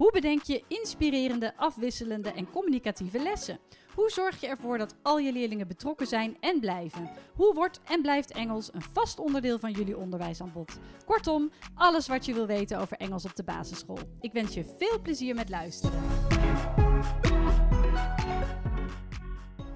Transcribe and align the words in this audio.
Hoe 0.00 0.12
bedenk 0.12 0.42
je 0.42 0.64
inspirerende, 0.68 1.56
afwisselende 1.56 2.32
en 2.32 2.50
communicatieve 2.50 3.22
lessen? 3.22 3.58
Hoe 3.94 4.10
zorg 4.10 4.40
je 4.40 4.46
ervoor 4.46 4.78
dat 4.78 4.94
al 5.02 5.18
je 5.18 5.32
leerlingen 5.32 5.68
betrokken 5.68 6.06
zijn 6.06 6.36
en 6.40 6.60
blijven? 6.60 7.10
Hoe 7.34 7.54
wordt 7.54 7.80
en 7.84 8.02
blijft 8.02 8.32
Engels 8.32 8.74
een 8.74 8.82
vast 8.82 9.18
onderdeel 9.18 9.58
van 9.58 9.72
jullie 9.72 9.96
onderwijsaanbod? 9.96 10.78
Kortom, 11.04 11.50
alles 11.74 12.08
wat 12.08 12.24
je 12.24 12.34
wil 12.34 12.46
weten 12.46 12.78
over 12.78 12.96
Engels 12.96 13.24
op 13.24 13.36
de 13.36 13.44
basisschool. 13.44 13.98
Ik 14.20 14.32
wens 14.32 14.54
je 14.54 14.74
veel 14.78 15.00
plezier 15.02 15.34
met 15.34 15.48
luisteren. 15.48 16.02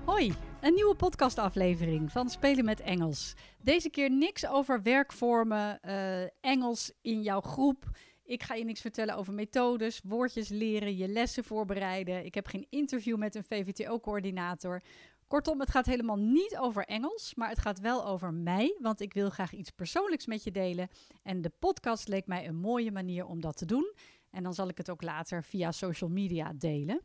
Hoi, 0.04 0.32
een 0.60 0.74
nieuwe 0.74 0.94
podcastaflevering 0.94 2.12
van 2.12 2.28
Spelen 2.28 2.64
met 2.64 2.80
Engels. 2.80 3.34
Deze 3.62 3.90
keer 3.90 4.10
niks 4.10 4.46
over 4.46 4.82
werkvormen, 4.82 5.78
uh, 5.86 6.22
Engels 6.40 6.92
in 7.02 7.22
jouw 7.22 7.40
groep. 7.40 7.84
Ik 8.24 8.42
ga 8.42 8.54
je 8.54 8.64
niks 8.64 8.80
vertellen 8.80 9.16
over 9.16 9.34
methodes, 9.34 10.00
woordjes 10.04 10.48
leren, 10.48 10.96
je 10.96 11.08
lessen 11.08 11.44
voorbereiden. 11.44 12.24
Ik 12.24 12.34
heb 12.34 12.46
geen 12.46 12.66
interview 12.70 13.16
met 13.16 13.34
een 13.34 13.44
VVTO-coördinator. 13.44 14.82
Kortom, 15.26 15.60
het 15.60 15.70
gaat 15.70 15.86
helemaal 15.86 16.16
niet 16.16 16.56
over 16.56 16.84
Engels, 16.84 17.34
maar 17.34 17.48
het 17.48 17.58
gaat 17.58 17.80
wel 17.80 18.06
over 18.06 18.34
mij, 18.34 18.76
want 18.80 19.00
ik 19.00 19.12
wil 19.14 19.30
graag 19.30 19.52
iets 19.52 19.70
persoonlijks 19.70 20.26
met 20.26 20.44
je 20.44 20.50
delen. 20.50 20.88
En 21.22 21.42
de 21.42 21.50
podcast 21.58 22.08
leek 22.08 22.26
mij 22.26 22.48
een 22.48 22.56
mooie 22.56 22.92
manier 22.92 23.26
om 23.26 23.40
dat 23.40 23.56
te 23.56 23.66
doen. 23.66 23.92
En 24.30 24.42
dan 24.42 24.54
zal 24.54 24.68
ik 24.68 24.76
het 24.76 24.90
ook 24.90 25.02
later 25.02 25.44
via 25.44 25.72
social 25.72 26.10
media 26.10 26.52
delen. 26.52 27.00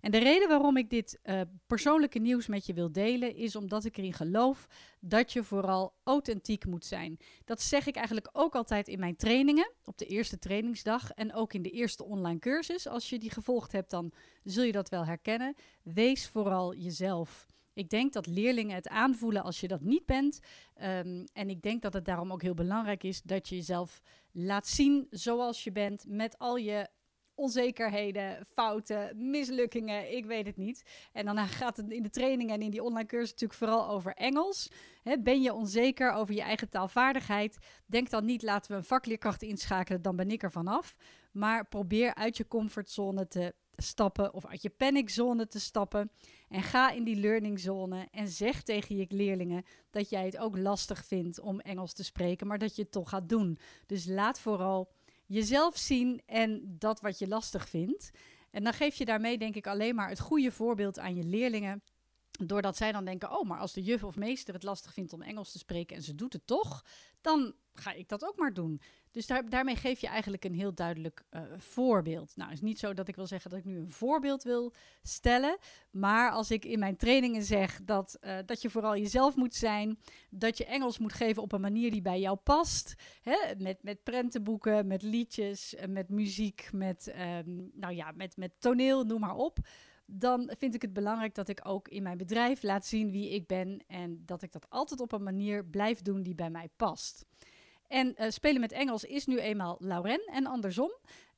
En 0.00 0.10
de 0.10 0.18
reden 0.18 0.48
waarom 0.48 0.76
ik 0.76 0.90
dit 0.90 1.18
uh, 1.24 1.40
persoonlijke 1.66 2.18
nieuws 2.18 2.46
met 2.46 2.66
je 2.66 2.72
wil 2.72 2.92
delen, 2.92 3.34
is 3.34 3.56
omdat 3.56 3.84
ik 3.84 3.96
erin 3.96 4.12
geloof 4.12 4.66
dat 5.00 5.32
je 5.32 5.42
vooral 5.42 5.94
authentiek 6.04 6.66
moet 6.66 6.84
zijn. 6.84 7.18
Dat 7.44 7.60
zeg 7.60 7.86
ik 7.86 7.96
eigenlijk 7.96 8.28
ook 8.32 8.54
altijd 8.54 8.88
in 8.88 8.98
mijn 8.98 9.16
trainingen, 9.16 9.72
op 9.84 9.98
de 9.98 10.06
eerste 10.06 10.38
trainingsdag 10.38 11.10
en 11.10 11.34
ook 11.34 11.52
in 11.52 11.62
de 11.62 11.70
eerste 11.70 12.04
online 12.04 12.38
cursus. 12.38 12.86
Als 12.86 13.10
je 13.10 13.18
die 13.18 13.30
gevolgd 13.30 13.72
hebt, 13.72 13.90
dan 13.90 14.12
zul 14.44 14.64
je 14.64 14.72
dat 14.72 14.88
wel 14.88 15.06
herkennen. 15.06 15.54
Wees 15.82 16.28
vooral 16.28 16.74
jezelf. 16.74 17.46
Ik 17.72 17.90
denk 17.90 18.12
dat 18.12 18.26
leerlingen 18.26 18.74
het 18.74 18.88
aanvoelen 18.88 19.42
als 19.42 19.60
je 19.60 19.68
dat 19.68 19.80
niet 19.80 20.06
bent. 20.06 20.40
Um, 20.82 21.24
en 21.32 21.50
ik 21.50 21.62
denk 21.62 21.82
dat 21.82 21.92
het 21.92 22.04
daarom 22.04 22.32
ook 22.32 22.42
heel 22.42 22.54
belangrijk 22.54 23.02
is 23.02 23.22
dat 23.22 23.48
je 23.48 23.56
jezelf 23.56 24.00
laat 24.32 24.66
zien 24.66 25.06
zoals 25.10 25.64
je 25.64 25.72
bent, 25.72 26.04
met 26.08 26.38
al 26.38 26.56
je 26.56 26.88
onzekerheden, 27.40 28.46
fouten, 28.46 29.30
mislukkingen, 29.30 30.16
ik 30.16 30.26
weet 30.26 30.46
het 30.46 30.56
niet. 30.56 30.82
En 31.12 31.24
dan 31.24 31.38
gaat 31.38 31.76
het 31.76 31.90
in 31.90 32.02
de 32.02 32.10
training 32.10 32.50
en 32.50 32.62
in 32.62 32.70
die 32.70 32.82
online 32.82 33.08
cursus 33.08 33.30
natuurlijk 33.30 33.58
vooral 33.58 33.88
over 33.88 34.14
Engels. 34.14 34.70
ben 35.20 35.42
je 35.42 35.52
onzeker 35.52 36.12
over 36.12 36.34
je 36.34 36.42
eigen 36.42 36.68
taalvaardigheid? 36.68 37.58
Denk 37.86 38.10
dan 38.10 38.24
niet, 38.24 38.42
laten 38.42 38.70
we 38.70 38.76
een 38.76 38.84
vakleerkracht 38.84 39.42
inschakelen, 39.42 40.02
dan 40.02 40.16
ben 40.16 40.30
ik 40.30 40.42
er 40.42 40.52
vanaf. 40.52 40.96
Maar 41.32 41.68
probeer 41.68 42.14
uit 42.14 42.36
je 42.36 42.48
comfortzone 42.48 43.28
te 43.28 43.54
stappen 43.76 44.34
of 44.34 44.46
uit 44.46 44.62
je 44.62 44.70
paniczone 44.70 45.46
te 45.46 45.60
stappen. 45.60 46.10
En 46.48 46.62
ga 46.62 46.90
in 46.90 47.04
die 47.04 47.16
learningzone 47.16 48.08
en 48.10 48.28
zeg 48.28 48.62
tegen 48.62 48.96
je 48.96 49.06
leerlingen 49.08 49.64
dat 49.90 50.10
jij 50.10 50.24
het 50.24 50.38
ook 50.38 50.58
lastig 50.58 51.04
vindt 51.04 51.40
om 51.40 51.60
Engels 51.60 51.92
te 51.92 52.04
spreken, 52.04 52.46
maar 52.46 52.58
dat 52.58 52.76
je 52.76 52.82
het 52.82 52.92
toch 52.92 53.08
gaat 53.08 53.28
doen. 53.28 53.58
Dus 53.86 54.06
laat 54.06 54.40
vooral 54.40 54.92
jezelf 55.30 55.76
zien 55.76 56.22
en 56.26 56.76
dat 56.78 57.00
wat 57.00 57.18
je 57.18 57.28
lastig 57.28 57.68
vindt. 57.68 58.10
En 58.50 58.64
dan 58.64 58.72
geef 58.72 58.94
je 58.94 59.04
daarmee, 59.04 59.38
denk 59.38 59.54
ik, 59.54 59.66
alleen 59.66 59.94
maar 59.94 60.08
het 60.08 60.20
goede 60.20 60.50
voorbeeld 60.52 60.98
aan 60.98 61.14
je 61.14 61.24
leerlingen. 61.24 61.82
Doordat 62.30 62.76
zij 62.76 62.92
dan 62.92 63.04
denken: 63.04 63.38
oh, 63.38 63.48
maar 63.48 63.58
als 63.58 63.72
de 63.72 63.82
juf 63.82 64.04
of 64.04 64.16
meester 64.16 64.54
het 64.54 64.62
lastig 64.62 64.92
vindt 64.92 65.12
om 65.12 65.22
Engels 65.22 65.52
te 65.52 65.58
spreken 65.58 65.96
en 65.96 66.02
ze 66.02 66.14
doet 66.14 66.32
het 66.32 66.46
toch, 66.46 66.84
dan 67.20 67.54
ga 67.72 67.92
ik 67.92 68.08
dat 68.08 68.24
ook 68.24 68.36
maar 68.36 68.54
doen. 68.54 68.80
Dus 69.10 69.26
daar, 69.26 69.48
daarmee 69.48 69.76
geef 69.76 70.00
je 70.00 70.06
eigenlijk 70.06 70.44
een 70.44 70.54
heel 70.54 70.74
duidelijk 70.74 71.24
uh, 71.30 71.42
voorbeeld. 71.56 72.36
Nou, 72.36 72.52
is 72.52 72.60
niet 72.60 72.78
zo 72.78 72.94
dat 72.94 73.08
ik 73.08 73.16
wil 73.16 73.26
zeggen 73.26 73.50
dat 73.50 73.58
ik 73.58 73.64
nu 73.64 73.78
een 73.78 73.90
voorbeeld 73.90 74.42
wil 74.42 74.72
stellen. 75.02 75.58
Maar 75.90 76.30
als 76.30 76.50
ik 76.50 76.64
in 76.64 76.78
mijn 76.78 76.96
trainingen 76.96 77.42
zeg 77.42 77.80
dat, 77.84 78.18
uh, 78.20 78.38
dat 78.46 78.62
je 78.62 78.70
vooral 78.70 78.96
jezelf 78.96 79.36
moet 79.36 79.54
zijn. 79.54 79.98
Dat 80.30 80.58
je 80.58 80.64
Engels 80.64 80.98
moet 80.98 81.12
geven 81.12 81.42
op 81.42 81.52
een 81.52 81.60
manier 81.60 81.90
die 81.90 82.02
bij 82.02 82.20
jou 82.20 82.36
past. 82.36 82.94
Hè? 83.22 83.36
Met, 83.58 83.82
met 83.82 84.02
prentenboeken, 84.02 84.86
met 84.86 85.02
liedjes, 85.02 85.74
eh, 85.74 85.88
met 85.88 86.08
muziek, 86.08 86.68
met, 86.72 87.12
um, 87.46 87.70
nou 87.74 87.94
ja, 87.94 88.12
met, 88.14 88.36
met 88.36 88.52
toneel, 88.58 89.04
noem 89.04 89.20
maar 89.20 89.36
op 89.36 89.58
dan 90.12 90.52
vind 90.58 90.74
ik 90.74 90.82
het 90.82 90.92
belangrijk 90.92 91.34
dat 91.34 91.48
ik 91.48 91.60
ook 91.62 91.88
in 91.88 92.02
mijn 92.02 92.18
bedrijf 92.18 92.62
laat 92.62 92.86
zien 92.86 93.10
wie 93.10 93.30
ik 93.30 93.46
ben 93.46 93.84
en 93.86 94.22
dat 94.26 94.42
ik 94.42 94.52
dat 94.52 94.70
altijd 94.70 95.00
op 95.00 95.12
een 95.12 95.22
manier 95.22 95.64
blijf 95.64 96.02
doen 96.02 96.22
die 96.22 96.34
bij 96.34 96.50
mij 96.50 96.68
past. 96.76 97.24
En 97.90 98.14
uh, 98.18 98.28
spelen 98.28 98.60
met 98.60 98.72
Engels 98.72 99.04
is 99.04 99.26
nu 99.26 99.38
eenmaal 99.38 99.76
Lauren 99.80 100.22
en 100.32 100.46
andersom. 100.46 100.90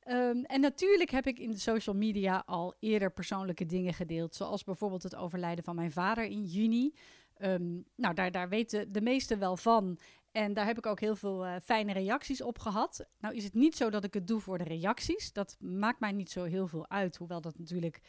Um, 0.07 0.43
en 0.43 0.61
natuurlijk 0.61 1.09
heb 1.09 1.27
ik 1.27 1.39
in 1.39 1.51
de 1.51 1.59
social 1.59 1.95
media 1.95 2.43
al 2.45 2.73
eerder 2.79 3.11
persoonlijke 3.11 3.65
dingen 3.65 3.93
gedeeld, 3.93 4.35
zoals 4.35 4.63
bijvoorbeeld 4.63 5.03
het 5.03 5.15
overlijden 5.15 5.63
van 5.63 5.75
mijn 5.75 5.91
vader 5.91 6.23
in 6.23 6.43
juni. 6.43 6.93
Um, 7.37 7.85
nou, 7.95 8.13
daar, 8.13 8.31
daar 8.31 8.49
weten 8.49 8.91
de 8.91 9.01
meesten 9.01 9.39
wel 9.39 9.57
van. 9.57 9.97
En 10.31 10.53
daar 10.53 10.65
heb 10.65 10.77
ik 10.77 10.85
ook 10.85 10.99
heel 10.99 11.15
veel 11.15 11.45
uh, 11.45 11.55
fijne 11.63 11.93
reacties 11.93 12.41
op 12.41 12.59
gehad. 12.59 13.05
Nou 13.19 13.35
is 13.35 13.43
het 13.43 13.53
niet 13.53 13.75
zo 13.75 13.89
dat 13.89 14.03
ik 14.03 14.13
het 14.13 14.27
doe 14.27 14.39
voor 14.39 14.57
de 14.57 14.63
reacties. 14.63 15.33
Dat 15.33 15.57
maakt 15.59 15.99
mij 15.99 16.11
niet 16.11 16.31
zo 16.31 16.43
heel 16.43 16.67
veel 16.67 16.89
uit. 16.89 17.17
Hoewel 17.17 17.41
dat 17.41 17.59
natuurlijk 17.59 18.01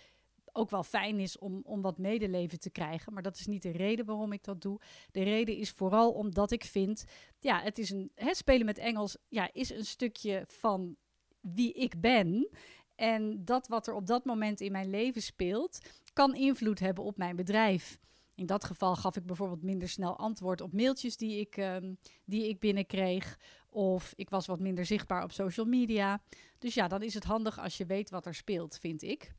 ook 0.57 0.71
wel 0.71 0.83
fijn 0.83 1.21
is 1.21 1.39
om, 1.39 1.61
om 1.65 1.83
wat 1.83 1.99
medeleven 1.99 2.61
te 2.61 2.71
krijgen. 2.71 3.13
Maar 3.13 3.23
dat 3.23 3.39
is 3.39 3.47
niet 3.47 3.63
de 3.63 3.71
reden 3.71 4.05
waarom 4.05 4.33
ik 4.33 4.45
dat 4.45 4.63
doe. 4.63 4.81
De 5.11 5.23
reden 5.23 5.57
is 5.57 5.71
vooral 5.71 6.13
omdat 6.13 6.51
ik 6.51 6.65
vind, 6.65 7.05
ja, 7.39 7.61
het 7.61 7.79
is 7.79 7.91
een, 7.91 8.11
hè, 8.15 8.35
spelen 8.35 8.67
met 8.67 8.79
Engels 8.79 9.17
ja, 9.29 9.49
is 9.53 9.71
een 9.71 9.85
stukje 9.85 10.45
van 10.47 10.97
wie 11.41 11.73
ik 11.73 12.01
ben. 12.01 12.49
En 12.95 13.45
dat 13.45 13.69
wat 13.69 13.87
er 13.87 13.95
op 13.95 14.07
dat 14.07 14.25
moment 14.25 14.61
in 14.61 14.73
mijn 14.73 14.91
leven 14.91 15.23
speelt, 15.23 15.79
kan 16.13 16.35
invloed 16.35 16.79
hebben 16.79 17.05
op 17.05 17.17
mijn 17.17 17.37
bedrijf. 17.37 17.99
In 18.35 18.47
dat 18.47 18.65
geval 18.65 18.97
gaf 18.97 19.17
ik 19.17 19.27
bijvoorbeeld 19.27 19.63
minder 19.63 19.89
snel 19.89 20.19
antwoord 20.19 20.61
op 20.61 20.73
mailtjes 20.73 21.17
die 21.17 21.41
ik, 21.41 21.57
um, 21.57 21.99
die 22.25 22.49
ik 22.49 22.59
binnenkreeg. 22.59 23.39
Of 23.69 24.13
ik 24.17 24.31
was 24.31 24.47
wat 24.47 24.61
minder 24.61 24.87
zichtbaar 24.87 25.23
op 25.23 25.33
social 25.33 25.67
media. 25.67 26.23
Dus 26.59 26.75
ja, 26.75 26.89
dan 26.89 27.03
is 27.03 27.15
het 27.15 27.25
handig 27.25 27.59
als 27.59 27.77
je 27.77 27.87
weet 27.87 28.11
wat 28.11 28.27
er 28.27 28.35
speelt, 28.35 28.79
vind 28.79 29.03
ik. 29.03 29.33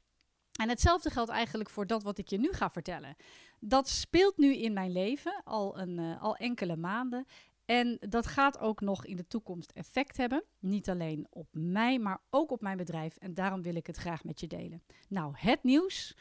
En 0.56 0.70
hetzelfde 0.70 1.10
geldt 1.10 1.32
eigenlijk 1.32 1.70
voor 1.70 1.88
dat 1.88 2.04
wat 2.04 2.18
ik 2.18 2.28
je 2.28 2.38
nu 2.38 2.54
ga 2.54 2.70
vertellen. 2.70 3.16
Dat 3.60 3.90
speelt 3.90 4.38
nu 4.38 4.56
in 4.56 4.74
mijn 4.74 4.92
leven 4.92 5.42
al, 5.44 5.80
een, 5.80 5.98
uh, 5.98 6.22
al 6.22 6.36
enkele 6.36 6.76
maanden. 6.76 7.26
En 7.66 7.98
dat 8.00 8.28
gaat 8.28 8.60
ook 8.60 8.82
nog 8.82 9.06
in 9.06 9.16
de 9.16 9.28
toekomst 9.28 9.72
effect 9.72 10.18
hebben. 10.18 10.44
Niet 10.60 10.90
alleen 10.90 11.28
op 11.30 11.48
mij, 11.52 12.00
maar 12.00 12.22
ook 12.30 12.52
op 12.52 12.62
mijn 12.62 12.78
bedrijf. 12.78 13.18
En 13.18 13.34
daarom 13.34 13.62
wil 13.62 13.76
ik 13.76 13.88
het 13.88 13.98
graag 13.98 14.24
met 14.24 14.40
je 14.40 14.48
delen. 14.48 14.84
Nou, 15.10 15.34
het 15.36 15.64
nieuws. 15.64 16.18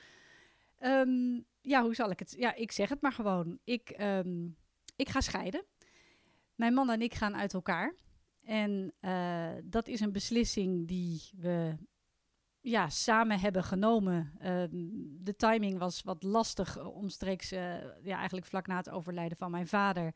Um, 0.80 1.44
ja, 1.60 1.82
hoe 1.82 1.94
zal 1.94 2.10
ik 2.10 2.18
het? 2.18 2.34
Ja, 2.38 2.54
ik 2.54 2.72
zeg 2.72 2.88
het 2.88 3.00
maar 3.00 3.12
gewoon. 3.12 3.58
Ik, 3.64 3.96
um, 4.00 4.56
ik 4.96 5.08
ga 5.08 5.20
scheiden. 5.20 5.64
Mijn 6.54 6.74
man 6.74 6.90
en 6.90 7.02
ik 7.02 7.14
gaan 7.14 7.36
uit 7.36 7.54
elkaar. 7.54 7.94
En 8.42 8.92
uh, 9.00 9.48
dat 9.64 9.88
is 9.88 10.00
een 10.00 10.12
beslissing 10.12 10.88
die 10.88 11.22
we 11.36 11.76
ja, 12.64 12.88
samen 12.88 13.40
hebben 13.40 13.64
genomen. 13.64 14.32
Uh, 14.42 14.62
de 15.20 15.36
timing 15.36 15.78
was 15.78 16.02
wat 16.02 16.22
lastig 16.22 16.78
eh, 16.78 16.96
omstreeks, 16.96 17.52
uh, 17.52 17.60
ja, 18.02 18.16
eigenlijk 18.16 18.46
vlak 18.46 18.66
na 18.66 18.76
het 18.76 18.90
overlijden 18.90 19.36
van 19.36 19.50
mijn 19.50 19.66
vader. 19.66 20.14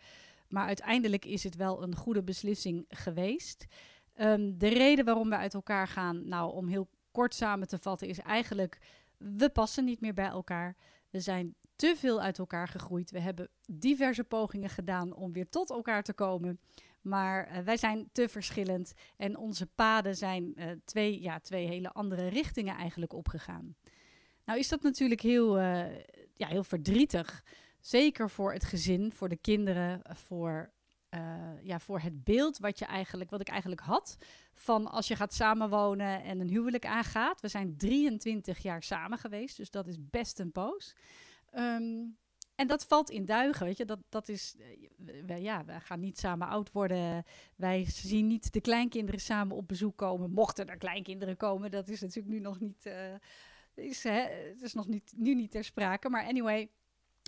Maar 0.48 0.66
uiteindelijk 0.66 1.24
is 1.24 1.44
het 1.44 1.56
wel 1.56 1.82
een 1.82 1.96
goede 1.96 2.22
beslissing 2.22 2.84
geweest. 2.88 3.66
Um, 4.20 4.58
de 4.58 4.68
reden 4.68 5.04
waarom 5.04 5.28
we 5.28 5.36
uit 5.36 5.54
elkaar 5.54 5.88
gaan, 5.88 6.28
nou, 6.28 6.52
om 6.52 6.68
heel 6.68 6.88
kort 7.10 7.34
samen 7.34 7.68
te 7.68 7.78
vatten, 7.78 8.08
is 8.08 8.18
eigenlijk: 8.18 8.78
we 9.16 9.48
passen 9.48 9.84
niet 9.84 10.00
meer 10.00 10.14
bij 10.14 10.28
elkaar. 10.28 10.76
We 11.10 11.20
zijn 11.20 11.54
te 11.76 11.94
veel 11.96 12.20
uit 12.20 12.38
elkaar 12.38 12.68
gegroeid. 12.68 13.10
We 13.10 13.20
hebben 13.20 13.48
diverse 13.66 14.24
pogingen 14.24 14.70
gedaan 14.70 15.14
om 15.14 15.32
weer 15.32 15.48
tot 15.48 15.70
elkaar 15.70 16.02
te 16.02 16.12
komen. 16.12 16.60
Maar 17.08 17.50
uh, 17.50 17.58
wij 17.58 17.76
zijn 17.76 18.08
te 18.12 18.28
verschillend 18.28 18.92
en 19.16 19.36
onze 19.36 19.66
paden 19.66 20.16
zijn 20.16 20.52
uh, 20.54 20.70
twee, 20.84 21.20
ja, 21.20 21.38
twee 21.38 21.66
hele 21.66 21.92
andere 21.92 22.28
richtingen 22.28 22.76
eigenlijk 22.76 23.12
opgegaan. 23.12 23.76
Nou 24.44 24.58
is 24.58 24.68
dat 24.68 24.82
natuurlijk 24.82 25.20
heel, 25.20 25.58
uh, 25.58 25.86
ja, 26.34 26.46
heel 26.46 26.64
verdrietig. 26.64 27.44
Zeker 27.80 28.30
voor 28.30 28.52
het 28.52 28.64
gezin, 28.64 29.12
voor 29.12 29.28
de 29.28 29.36
kinderen, 29.36 30.02
voor, 30.08 30.72
ja, 31.62 31.80
voor 31.80 32.00
het 32.00 32.24
beeld 32.24 32.58
wat, 32.58 32.78
je 32.78 32.84
eigenlijk, 32.84 33.30
wat 33.30 33.40
ik 33.40 33.48
eigenlijk 33.48 33.80
had 33.80 34.16
van 34.54 34.86
als 34.90 35.08
je 35.08 35.16
gaat 35.16 35.34
samenwonen 35.34 36.22
en 36.22 36.40
een 36.40 36.48
huwelijk 36.48 36.86
aangaat. 36.86 37.40
We 37.40 37.48
zijn 37.48 37.76
23 37.76 38.58
jaar 38.58 38.82
samen 38.82 39.18
geweest, 39.18 39.56
dus 39.56 39.70
dat 39.70 39.86
is 39.86 39.96
best 40.00 40.38
een 40.38 40.52
poos. 40.52 40.96
Um, 41.54 42.16
en 42.58 42.66
dat 42.66 42.84
valt 42.84 43.10
in 43.10 43.24
duigen, 43.24 43.66
weet 43.66 43.76
je. 43.76 43.84
Dat, 43.84 43.98
dat 44.08 44.28
is, 44.28 44.56
uh, 45.28 45.38
ja, 45.38 45.64
we 45.64 45.80
gaan 45.80 46.00
niet 46.00 46.18
samen 46.18 46.48
oud 46.48 46.72
worden. 46.72 47.24
Wij 47.56 47.84
zien 47.88 48.26
niet 48.26 48.52
de 48.52 48.60
kleinkinderen 48.60 49.20
samen 49.20 49.56
op 49.56 49.68
bezoek 49.68 49.96
komen. 49.96 50.30
Mochten 50.30 50.68
er 50.68 50.76
kleinkinderen 50.76 51.36
komen, 51.36 51.70
dat 51.70 51.88
is 51.88 52.00
natuurlijk 52.00 52.34
nu 52.34 52.40
nog 52.40 52.60
niet, 52.60 52.86
uh, 52.86 53.14
is, 53.74 54.02
hè, 54.02 54.20
het 54.48 54.62
is 54.62 54.74
nog 54.74 54.86
niet, 54.86 55.12
nu 55.16 55.34
niet 55.34 55.50
ter 55.50 55.64
sprake. 55.64 56.08
Maar 56.08 56.24
anyway, 56.24 56.70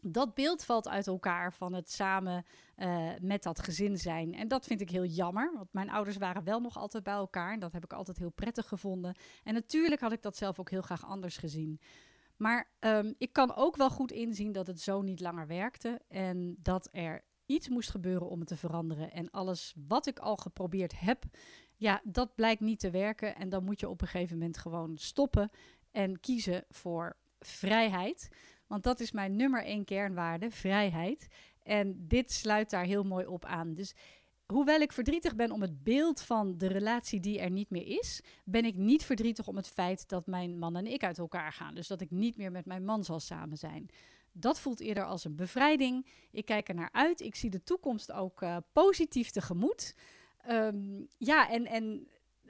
dat 0.03 0.35
beeld 0.35 0.65
valt 0.65 0.88
uit 0.88 1.06
elkaar 1.06 1.53
van 1.53 1.73
het 1.73 1.91
samen 1.91 2.44
uh, 2.76 3.11
met 3.21 3.43
dat 3.43 3.62
gezin 3.62 3.99
zijn. 3.99 4.35
En 4.35 4.49
dat 4.49 4.67
vind 4.67 4.81
ik 4.81 4.91
heel 4.91 5.05
jammer, 5.05 5.53
want 5.55 5.73
mijn 5.73 5.91
ouders 5.91 6.17
waren 6.17 6.44
wel 6.44 6.61
nog 6.61 6.76
altijd 6.76 7.03
bij 7.03 7.15
elkaar. 7.15 7.53
En 7.53 7.61
dat 7.61 7.73
heb 7.73 7.85
ik 7.85 7.93
altijd 7.93 8.19
heel 8.19 8.31
prettig 8.31 8.69
gevonden. 8.69 9.15
En 9.44 9.55
natuurlijk 9.55 10.00
had 10.00 10.12
ik 10.12 10.23
dat 10.23 10.37
zelf 10.37 10.59
ook 10.59 10.71
heel 10.71 10.83
graag 10.83 11.06
anders 11.06 11.37
gezien. 11.37 11.81
Maar 12.40 12.70
um, 12.81 13.14
ik 13.19 13.32
kan 13.32 13.54
ook 13.54 13.76
wel 13.76 13.90
goed 13.90 14.12
inzien 14.12 14.52
dat 14.52 14.66
het 14.66 14.81
zo 14.81 15.02
niet 15.02 15.20
langer 15.20 15.46
werkte. 15.46 16.00
En 16.08 16.56
dat 16.58 16.88
er 16.92 17.25
iets 17.46 17.69
moest 17.69 17.90
gebeuren 17.90 18.28
om 18.28 18.38
het 18.38 18.48
te 18.48 18.56
veranderen. 18.56 19.12
En 19.12 19.31
alles 19.31 19.75
wat 19.88 20.06
ik 20.06 20.19
al 20.19 20.37
geprobeerd 20.37 21.00
heb, 21.00 21.25
ja, 21.76 22.00
dat 22.04 22.34
blijkt 22.34 22.60
niet 22.60 22.81
te 22.81 22.90
werken. 22.90 23.37
En 23.37 23.48
dan 23.48 23.64
moet 23.64 23.81
je 23.81 23.88
op 23.88 24.00
een 24.00 24.08
gegeven 24.08 24.38
moment 24.38 24.58
gewoon 24.58 24.96
stoppen 24.96 25.50
en 25.90 26.20
kiezen 26.20 26.64
voor 26.69 27.16
vrijheid. 27.38 28.28
Want 28.66 28.82
dat 28.82 29.00
is 29.00 29.12
mijn 29.12 29.37
nummer 29.37 29.64
één 29.64 29.84
kernwaarde, 29.84 30.50
vrijheid. 30.50 31.28
En 31.62 32.06
dit 32.06 32.32
sluit 32.32 32.70
daar 32.70 32.84
heel 32.84 33.04
mooi 33.04 33.26
op 33.26 33.44
aan. 33.44 33.75
Dus 33.75 33.94
hoewel 34.50 34.81
ik 34.81 34.93
verdrietig 34.93 35.37
ben 35.37 35.50
om 35.50 35.61
het 35.61 35.82
beeld 35.82 36.23
van 36.23 36.58
de 36.58 36.67
relatie 36.67 37.20
die 37.20 37.41
er 37.41 37.50
niet 37.50 37.70
meer 37.70 37.87
is, 37.87 38.20
ben 38.44 38.64
ik 38.64 38.75
niet 38.75 39.05
verdrietig 39.05 39.47
om 39.47 39.56
het 39.56 39.69
feit 39.69 40.08
dat 40.08 40.26
mijn 40.26 40.58
man 40.58 40.76
en 40.76 40.87
ik 40.87 41.05
uit 41.05 41.19
elkaar 41.19 41.52
gaan. 41.52 41.75
Dus 41.75 41.87
dat 41.87 42.00
ik 42.00 42.11
niet 42.11 42.37
meer 42.37 42.50
met 42.50 42.67
mijn 42.67 42.85
man 42.85 43.05
zal 43.05 43.20
samen 43.20 43.56
zijn. 43.56 43.88
Dat 44.32 44.61
voelt 44.61 44.81
eerder 44.81 45.05
als 45.05 45.25
een 45.25 45.37
bevrijding. 45.37 46.06
Ik 46.31 46.44
kijk 46.44 46.69
er 46.69 46.75
naar 46.75 46.93
uit. 46.93 47.20
Ik 47.20 47.35
zie 47.35 47.50
de 47.50 47.62
toekomst 47.62 48.12
ook 48.12 48.43
uh, 48.43 48.56
positief 48.73 49.31
tegemoet. 49.31 49.94
Um, 50.49 51.06
ja, 51.19 51.50
en, 51.50 51.67
en 51.67 52.08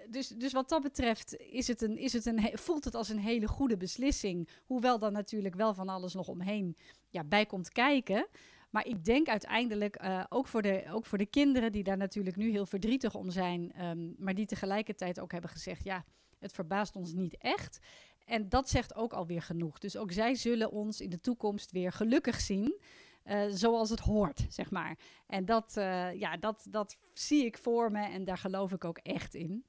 dus, 0.09 0.29
dus 0.29 0.53
wat 0.53 0.69
dat 0.69 0.83
betreft 0.83 1.37
is 1.37 1.69
het 1.69 1.83
een, 1.83 1.99
is 1.99 2.13
het 2.13 2.27
een, 2.27 2.51
voelt 2.53 2.85
het 2.85 2.95
als 2.95 3.09
een 3.09 3.19
hele 3.19 3.49
goede 3.49 3.77
beslissing. 3.77 4.49
Hoewel 4.65 4.99
dan 4.99 5.13
natuurlijk 5.13 5.55
wel 5.55 5.75
van 5.75 5.89
alles 5.89 6.15
nog 6.15 6.29
omheen 6.29 6.77
ja, 7.09 7.25
bij 7.25 7.47
komt 7.47 7.69
kijken. 7.69 8.27
Maar 8.71 8.87
ik 8.87 9.05
denk 9.05 9.29
uiteindelijk, 9.29 10.03
uh, 10.03 10.25
ook, 10.29 10.47
voor 10.47 10.63
de, 10.63 10.85
ook 10.91 11.07
voor 11.07 11.19
de 11.19 11.27
kinderen 11.27 11.73
die 11.73 11.83
daar 11.83 11.97
natuurlijk 11.97 12.37
nu 12.37 12.51
heel 12.51 12.67
verdrietig 12.67 13.15
om 13.15 13.31
zijn, 13.31 13.85
um, 13.85 14.15
maar 14.19 14.35
die 14.35 14.47
tegelijkertijd 14.47 15.21
ook 15.21 15.33
hebben 15.33 15.51
gezegd, 15.51 15.85
ja, 15.85 16.05
het 16.39 16.53
verbaast 16.53 16.97
ons 16.97 17.13
niet 17.13 17.37
echt. 17.37 17.79
En 18.25 18.49
dat 18.49 18.69
zegt 18.69 18.95
ook 18.95 19.13
alweer 19.13 19.43
genoeg. 19.43 19.79
Dus 19.79 19.97
ook 19.97 20.13
zij 20.13 20.35
zullen 20.35 20.71
ons 20.71 21.01
in 21.01 21.11
de 21.11 21.21
toekomst 21.21 21.73
weer 21.73 21.93
gelukkig 21.93 22.41
zien. 22.41 22.81
Uh, 23.25 23.43
zoals 23.49 23.91
het 23.91 24.01
hoort, 24.01 24.47
zeg 24.49 24.71
maar. 24.71 24.99
En 25.27 25.45
dat, 25.45 25.75
uh, 25.79 26.15
ja, 26.15 26.37
dat, 26.37 26.67
dat 26.69 26.97
zie 27.15 27.45
ik 27.45 27.59
voor 27.59 27.91
me 27.91 28.07
en 28.07 28.25
daar 28.25 28.39
geloof 28.39 28.73
ik 28.73 28.85
ook 28.85 28.99
echt 28.99 29.35
in. 29.35 29.65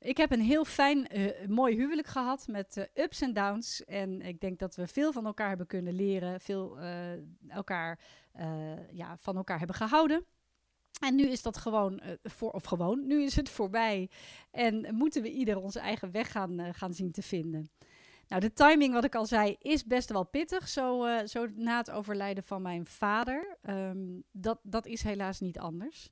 Ik 0.00 0.16
heb 0.16 0.30
een 0.30 0.40
heel 0.40 0.64
fijn, 0.64 1.18
uh, 1.18 1.46
mooi 1.46 1.76
huwelijk 1.76 2.06
gehad 2.06 2.46
met 2.46 2.76
uh, 2.76 3.04
ups 3.04 3.20
en 3.20 3.32
downs. 3.32 3.84
En 3.84 4.22
ik 4.22 4.40
denk 4.40 4.58
dat 4.58 4.76
we 4.76 4.86
veel 4.86 5.12
van 5.12 5.26
elkaar 5.26 5.48
hebben 5.48 5.66
kunnen 5.66 5.94
leren, 5.94 6.40
veel 6.40 6.78
uh, 6.78 7.12
elkaar, 7.48 8.00
ja, 8.92 9.16
van 9.16 9.36
elkaar 9.36 9.58
hebben 9.58 9.76
gehouden. 9.76 10.24
En 11.00 11.14
nu 11.14 11.22
is 11.22 11.42
dat 11.42 11.56
gewoon, 11.56 12.00
voor, 12.22 12.50
of 12.50 12.64
gewoon, 12.64 13.06
nu 13.06 13.22
is 13.22 13.36
het 13.36 13.48
voorbij. 13.48 14.10
En 14.50 14.94
moeten 14.94 15.22
we 15.22 15.30
ieder 15.30 15.56
onze 15.56 15.80
eigen 15.80 16.10
weg 16.10 16.30
gaan, 16.30 16.74
gaan 16.74 16.94
zien 16.94 17.12
te 17.12 17.22
vinden. 17.22 17.70
Nou, 18.28 18.40
de 18.40 18.52
timing, 18.52 18.92
wat 18.92 19.04
ik 19.04 19.14
al 19.14 19.26
zei, 19.26 19.56
is 19.58 19.84
best 19.84 20.10
wel 20.10 20.24
pittig. 20.24 20.68
Zo, 20.68 21.06
zo 21.26 21.46
na 21.54 21.76
het 21.76 21.90
overlijden 21.90 22.44
van 22.44 22.62
mijn 22.62 22.86
vader. 22.86 23.58
Um, 23.62 24.24
dat, 24.32 24.60
dat 24.62 24.86
is 24.86 25.02
helaas 25.02 25.40
niet 25.40 25.58
anders. 25.58 26.08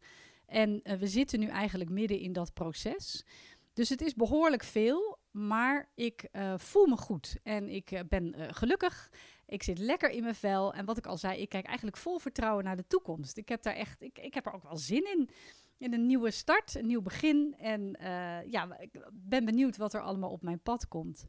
En 0.46 0.80
we 0.98 1.06
zitten 1.06 1.40
nu 1.40 1.46
eigenlijk 1.46 1.90
midden 1.90 2.18
in 2.18 2.32
dat 2.32 2.52
proces. 2.52 3.24
Dus 3.76 3.88
het 3.88 4.00
is 4.00 4.14
behoorlijk 4.14 4.62
veel, 4.62 5.18
maar 5.30 5.88
ik 5.94 6.28
uh, 6.32 6.54
voel 6.58 6.86
me 6.86 6.96
goed 6.96 7.36
en 7.42 7.68
ik 7.68 7.90
uh, 7.90 8.00
ben 8.08 8.34
uh, 8.38 8.46
gelukkig. 8.50 9.10
Ik 9.46 9.62
zit 9.62 9.78
lekker 9.78 10.10
in 10.10 10.22
mijn 10.22 10.34
vel 10.34 10.74
en 10.74 10.84
wat 10.84 10.98
ik 10.98 11.06
al 11.06 11.16
zei, 11.16 11.40
ik 11.40 11.48
kijk 11.48 11.66
eigenlijk 11.66 11.96
vol 11.96 12.18
vertrouwen 12.18 12.64
naar 12.64 12.76
de 12.76 12.86
toekomst. 12.86 13.36
Ik 13.36 13.48
heb 13.48 13.62
daar 13.62 13.74
echt, 13.74 14.02
ik, 14.02 14.18
ik 14.18 14.34
heb 14.34 14.46
er 14.46 14.52
ook 14.52 14.62
wel 14.62 14.76
zin 14.76 15.04
in. 15.04 15.28
In 15.78 15.92
een 15.92 16.06
nieuwe 16.06 16.30
start, 16.30 16.74
een 16.74 16.86
nieuw 16.86 17.02
begin. 17.02 17.54
En 17.58 17.96
ja, 18.50 18.78
ik 18.78 18.90
ben 19.12 19.44
benieuwd 19.44 19.76
wat 19.76 19.94
er 19.94 20.00
allemaal 20.00 20.30
op 20.30 20.42
mijn 20.42 20.60
pad 20.62 20.88
komt. 20.88 21.26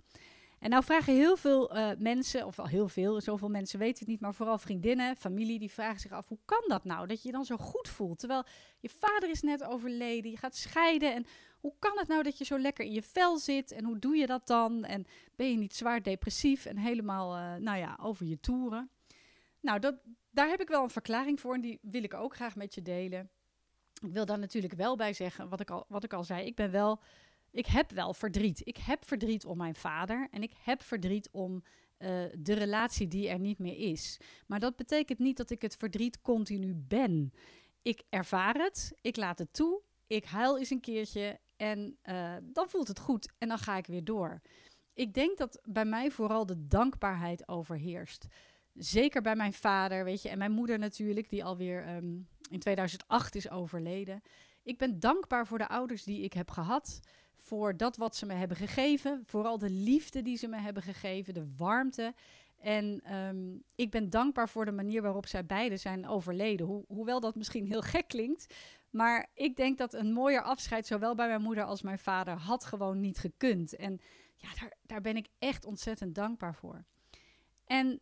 En 0.60 0.70
nou 0.70 0.84
vragen 0.84 1.14
heel 1.14 1.38
veel 1.38 1.76
uh, 1.76 1.90
mensen, 1.98 2.46
of 2.46 2.60
al 2.60 2.68
heel 2.68 2.88
veel, 2.88 3.22
zoveel 3.22 3.50
mensen 3.50 3.80
weten 3.80 4.00
het 4.00 4.08
niet, 4.08 4.20
maar 4.20 4.34
vooral 4.34 4.58
vriendinnen, 4.58 5.16
familie, 5.16 5.60
die 5.60 5.72
vragen 5.72 6.00
zich 6.00 6.12
af: 6.12 6.28
hoe 6.28 6.40
kan 6.46 6.64
dat 6.68 6.84
nou? 6.84 7.08
Dat 7.08 7.22
je 7.22 7.28
je 7.28 7.34
dan 7.34 7.46
zo 7.46 7.58
goed 7.58 7.88
voelt. 7.88 8.20
Terwijl 8.20 8.44
je 8.80 8.90
vader 8.90 9.30
is 9.30 9.42
net 9.42 9.64
overleden, 9.64 10.32
je 10.32 10.38
gaat 10.38 10.56
scheiden. 10.56 11.14
En 11.14 11.26
hoe 11.60 11.74
kan 11.80 11.98
het 11.98 12.08
nou 12.08 12.24
dat 12.24 12.38
je 12.38 12.46
zo 12.46 12.60
lekker 12.60 12.86
in 12.86 12.92
je 12.92 13.02
vel 13.02 13.38
zit? 13.38 13.72
En 13.72 13.84
hoe 13.84 14.00
doe 14.00 14.16
je 14.16 14.26
dat 14.26 14.48
dan? 14.48 14.84
En 14.84 15.06
ben 15.36 15.52
je 15.52 15.58
niet 15.58 15.76
zwaar 15.76 16.02
depressief 16.02 16.66
en 16.66 16.78
helemaal, 16.78 17.38
uh, 17.38 17.56
nou 17.56 17.78
ja, 17.78 18.00
over 18.02 18.26
je 18.26 18.40
toeren? 18.40 18.90
Nou, 19.62 19.80
dat, 19.80 19.96
daar 20.32 20.50
heb 20.50 20.62
ik 20.62 20.68
wel 20.68 20.84
een 20.84 20.90
verklaring 20.90 21.40
voor 21.40 21.54
en 21.54 21.62
die 21.62 21.80
wil 21.82 22.04
ik 22.04 22.14
ook 22.14 22.36
graag 22.36 22.56
met 22.56 22.76
je 22.76 22.82
delen. 22.82 23.30
Ik 24.02 24.12
wil 24.12 24.26
daar 24.26 24.40
natuurlijk 24.40 24.74
wel 24.74 24.96
bij 24.96 25.14
zeggen, 25.14 25.50
wat 25.50 25.60
ik 25.60 25.70
al, 25.70 25.86
wat 25.88 26.04
ik 26.04 26.14
al 26.14 26.24
zei, 26.24 26.46
ik 26.46 26.56
ben 26.56 26.72
wel 26.72 27.00
ik 27.52 27.66
heb 27.66 27.92
wel 27.92 28.14
verdriet. 28.14 28.62
Ik 28.64 28.78
heb 28.78 29.06
verdriet 29.06 29.46
om 29.46 29.58
mijn 29.58 29.76
vader 29.76 30.28
en 30.32 30.42
ik 30.44 30.54
heb 30.64 30.82
verdriet 30.82 31.30
om 31.32 31.54
uh, 32.00 32.10
de 32.40 32.54
relatie 32.54 33.08
die 33.08 33.30
er 33.30 33.40
niet 33.40 33.60
meer 33.60 33.78
is. 33.78 34.20
Maar 34.48 34.60
dat 34.60 34.76
betekent 34.76 35.20
niet 35.20 35.38
dat 35.38 35.50
ik 35.50 35.62
het 35.62 35.76
verdriet 35.76 36.22
continu 36.22 36.74
ben. 36.76 37.34
Ik 37.82 38.04
ervaar 38.10 38.56
het, 38.56 38.94
ik 39.02 39.16
laat 39.16 39.40
het 39.40 39.54
toe, 39.54 39.82
ik 40.08 40.26
huil 40.26 40.58
eens 40.58 40.70
een 40.70 40.80
keertje 40.80 41.40
en 41.56 41.98
uh, 42.04 42.36
dan 42.44 42.70
voelt 42.70 42.88
het 42.88 43.00
goed 43.00 43.32
en 43.38 43.48
dan 43.48 43.58
ga 43.58 43.78
ik 43.78 43.86
weer 43.86 44.04
door. 44.04 44.42
Ik 44.94 45.14
denk 45.14 45.38
dat 45.38 45.60
bij 45.64 45.86
mij 45.86 46.12
vooral 46.12 46.46
de 46.46 46.68
dankbaarheid 46.68 47.48
overheerst. 47.48 48.28
Zeker 48.74 49.22
bij 49.22 49.36
mijn 49.36 49.54
vader, 49.54 50.04
weet 50.04 50.22
je, 50.22 50.30
en 50.30 50.38
mijn 50.38 50.52
moeder 50.52 50.80
natuurlijk, 50.80 51.30
die 51.30 51.44
alweer 51.44 51.96
um, 51.96 52.28
in 52.50 52.60
2008 52.60 53.36
is 53.36 53.50
overleden. 53.50 54.22
Ik 54.64 54.78
ben 54.78 55.00
dankbaar 55.00 55.48
voor 55.48 55.58
de 55.58 55.68
ouders 55.68 56.04
die 56.04 56.22
ik 56.22 56.34
heb 56.34 56.52
gehad 56.52 57.00
voor 57.48 57.78
dat 57.78 57.98
wat 57.98 58.16
ze 58.16 58.26
me 58.26 58.34
hebben 58.34 58.58
gegeven. 58.58 59.24
Vooral 59.26 59.58
de 59.58 59.70
liefde 59.70 60.22
die 60.22 60.38
ze 60.38 60.48
me 60.48 60.58
hebben 60.58 60.84
gegeven, 60.84 61.34
de 61.34 61.54
warmte. 61.58 62.14
En 62.58 63.16
um, 63.16 63.64
ik 63.76 63.92
ben 63.92 64.10
dankbaar 64.10 64.50
voor 64.50 64.66
de 64.66 64.72
manier 64.72 65.02
waarop 65.02 65.28
zij 65.28 65.46
beiden 65.46 65.80
zijn 65.80 66.08
overleden. 66.08 66.66
Ho 66.66 66.84
hoewel 66.88 67.20
dat 67.20 67.36
misschien 67.36 67.66
heel 67.66 67.82
gek 67.82 68.08
klinkt. 68.08 68.56
Maar 68.90 69.30
ik 69.34 69.56
denk 69.56 69.78
dat 69.78 69.94
een 69.94 70.14
mooier 70.14 70.42
afscheid, 70.42 70.88
zowel 70.88 71.16
bij 71.16 71.28
mijn 71.28 71.42
moeder 71.42 71.64
als 71.64 71.82
mijn 71.82 72.00
vader, 72.00 72.34
had 72.34 72.66
gewoon 72.66 73.00
niet 73.00 73.18
gekund. 73.18 73.76
En 73.76 74.00
ja, 74.36 74.50
daar, 74.60 74.74
daar 74.82 75.02
ben 75.02 75.18
ik 75.18 75.28
echt 75.40 75.66
ontzettend 75.66 76.16
dankbaar 76.16 76.56
voor. 76.56 76.84
En 77.66 78.02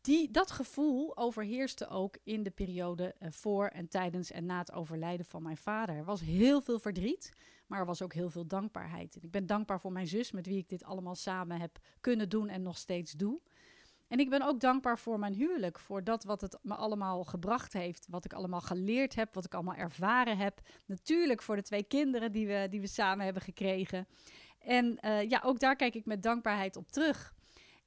die, 0.00 0.30
dat 0.30 0.50
gevoel 0.50 1.16
overheerste 1.16 1.88
ook 1.88 2.18
in 2.24 2.42
de 2.42 2.50
periode 2.50 3.14
uh, 3.20 3.28
voor 3.30 3.66
en 3.66 3.88
tijdens 3.88 4.30
en 4.30 4.46
na 4.46 4.58
het 4.58 4.72
overlijden 4.72 5.26
van 5.26 5.42
mijn 5.42 5.56
vader. 5.56 5.96
Er 5.96 6.04
was 6.04 6.20
heel 6.20 6.60
veel 6.60 6.78
verdriet, 6.78 7.32
maar 7.70 7.80
er 7.80 7.86
was 7.86 8.02
ook 8.02 8.12
heel 8.12 8.30
veel 8.30 8.46
dankbaarheid. 8.46 9.16
En 9.16 9.22
ik 9.22 9.30
ben 9.30 9.46
dankbaar 9.46 9.80
voor 9.80 9.92
mijn 9.92 10.06
zus, 10.06 10.32
met 10.32 10.46
wie 10.46 10.58
ik 10.58 10.68
dit 10.68 10.84
allemaal 10.84 11.14
samen 11.14 11.60
heb 11.60 11.78
kunnen 12.00 12.28
doen 12.28 12.48
en 12.48 12.62
nog 12.62 12.78
steeds 12.78 13.12
doe. 13.12 13.40
En 14.08 14.18
ik 14.18 14.30
ben 14.30 14.42
ook 14.42 14.60
dankbaar 14.60 14.98
voor 14.98 15.18
mijn 15.18 15.34
huwelijk, 15.34 15.78
voor 15.78 16.04
dat 16.04 16.24
wat 16.24 16.40
het 16.40 16.58
me 16.62 16.74
allemaal 16.74 17.24
gebracht 17.24 17.72
heeft, 17.72 18.06
wat 18.08 18.24
ik 18.24 18.32
allemaal 18.32 18.60
geleerd 18.60 19.14
heb, 19.14 19.34
wat 19.34 19.44
ik 19.44 19.54
allemaal 19.54 19.74
ervaren 19.74 20.36
heb. 20.36 20.60
Natuurlijk 20.86 21.42
voor 21.42 21.56
de 21.56 21.62
twee 21.62 21.82
kinderen 21.82 22.32
die 22.32 22.46
we, 22.46 22.66
die 22.70 22.80
we 22.80 22.86
samen 22.86 23.24
hebben 23.24 23.42
gekregen. 23.42 24.06
En 24.58 24.98
uh, 25.04 25.28
ja, 25.28 25.40
ook 25.44 25.58
daar 25.58 25.76
kijk 25.76 25.94
ik 25.94 26.06
met 26.06 26.22
dankbaarheid 26.22 26.76
op 26.76 26.92
terug. 26.92 27.34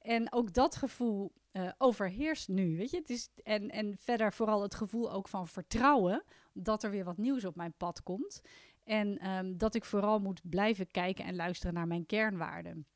En 0.00 0.32
ook 0.32 0.52
dat 0.52 0.76
gevoel 0.76 1.32
uh, 1.52 1.70
overheerst 1.78 2.48
nu, 2.48 2.76
weet 2.76 2.90
je. 2.90 2.96
Het 2.96 3.10
is, 3.10 3.28
en, 3.42 3.70
en 3.70 3.96
verder 3.96 4.32
vooral 4.32 4.62
het 4.62 4.74
gevoel 4.74 5.12
ook 5.12 5.28
van 5.28 5.48
vertrouwen 5.48 6.24
dat 6.52 6.82
er 6.82 6.90
weer 6.90 7.04
wat 7.04 7.16
nieuws 7.16 7.44
op 7.44 7.56
mijn 7.56 7.74
pad 7.76 8.02
komt. 8.02 8.42
En 8.84 9.28
um, 9.28 9.58
dat 9.58 9.74
ik 9.74 9.84
vooral 9.84 10.18
moet 10.18 10.40
blijven 10.50 10.90
kijken 10.90 11.24
en 11.24 11.36
luisteren 11.36 11.74
naar 11.74 11.86
mijn 11.86 12.06
kernwaarden. 12.06 12.86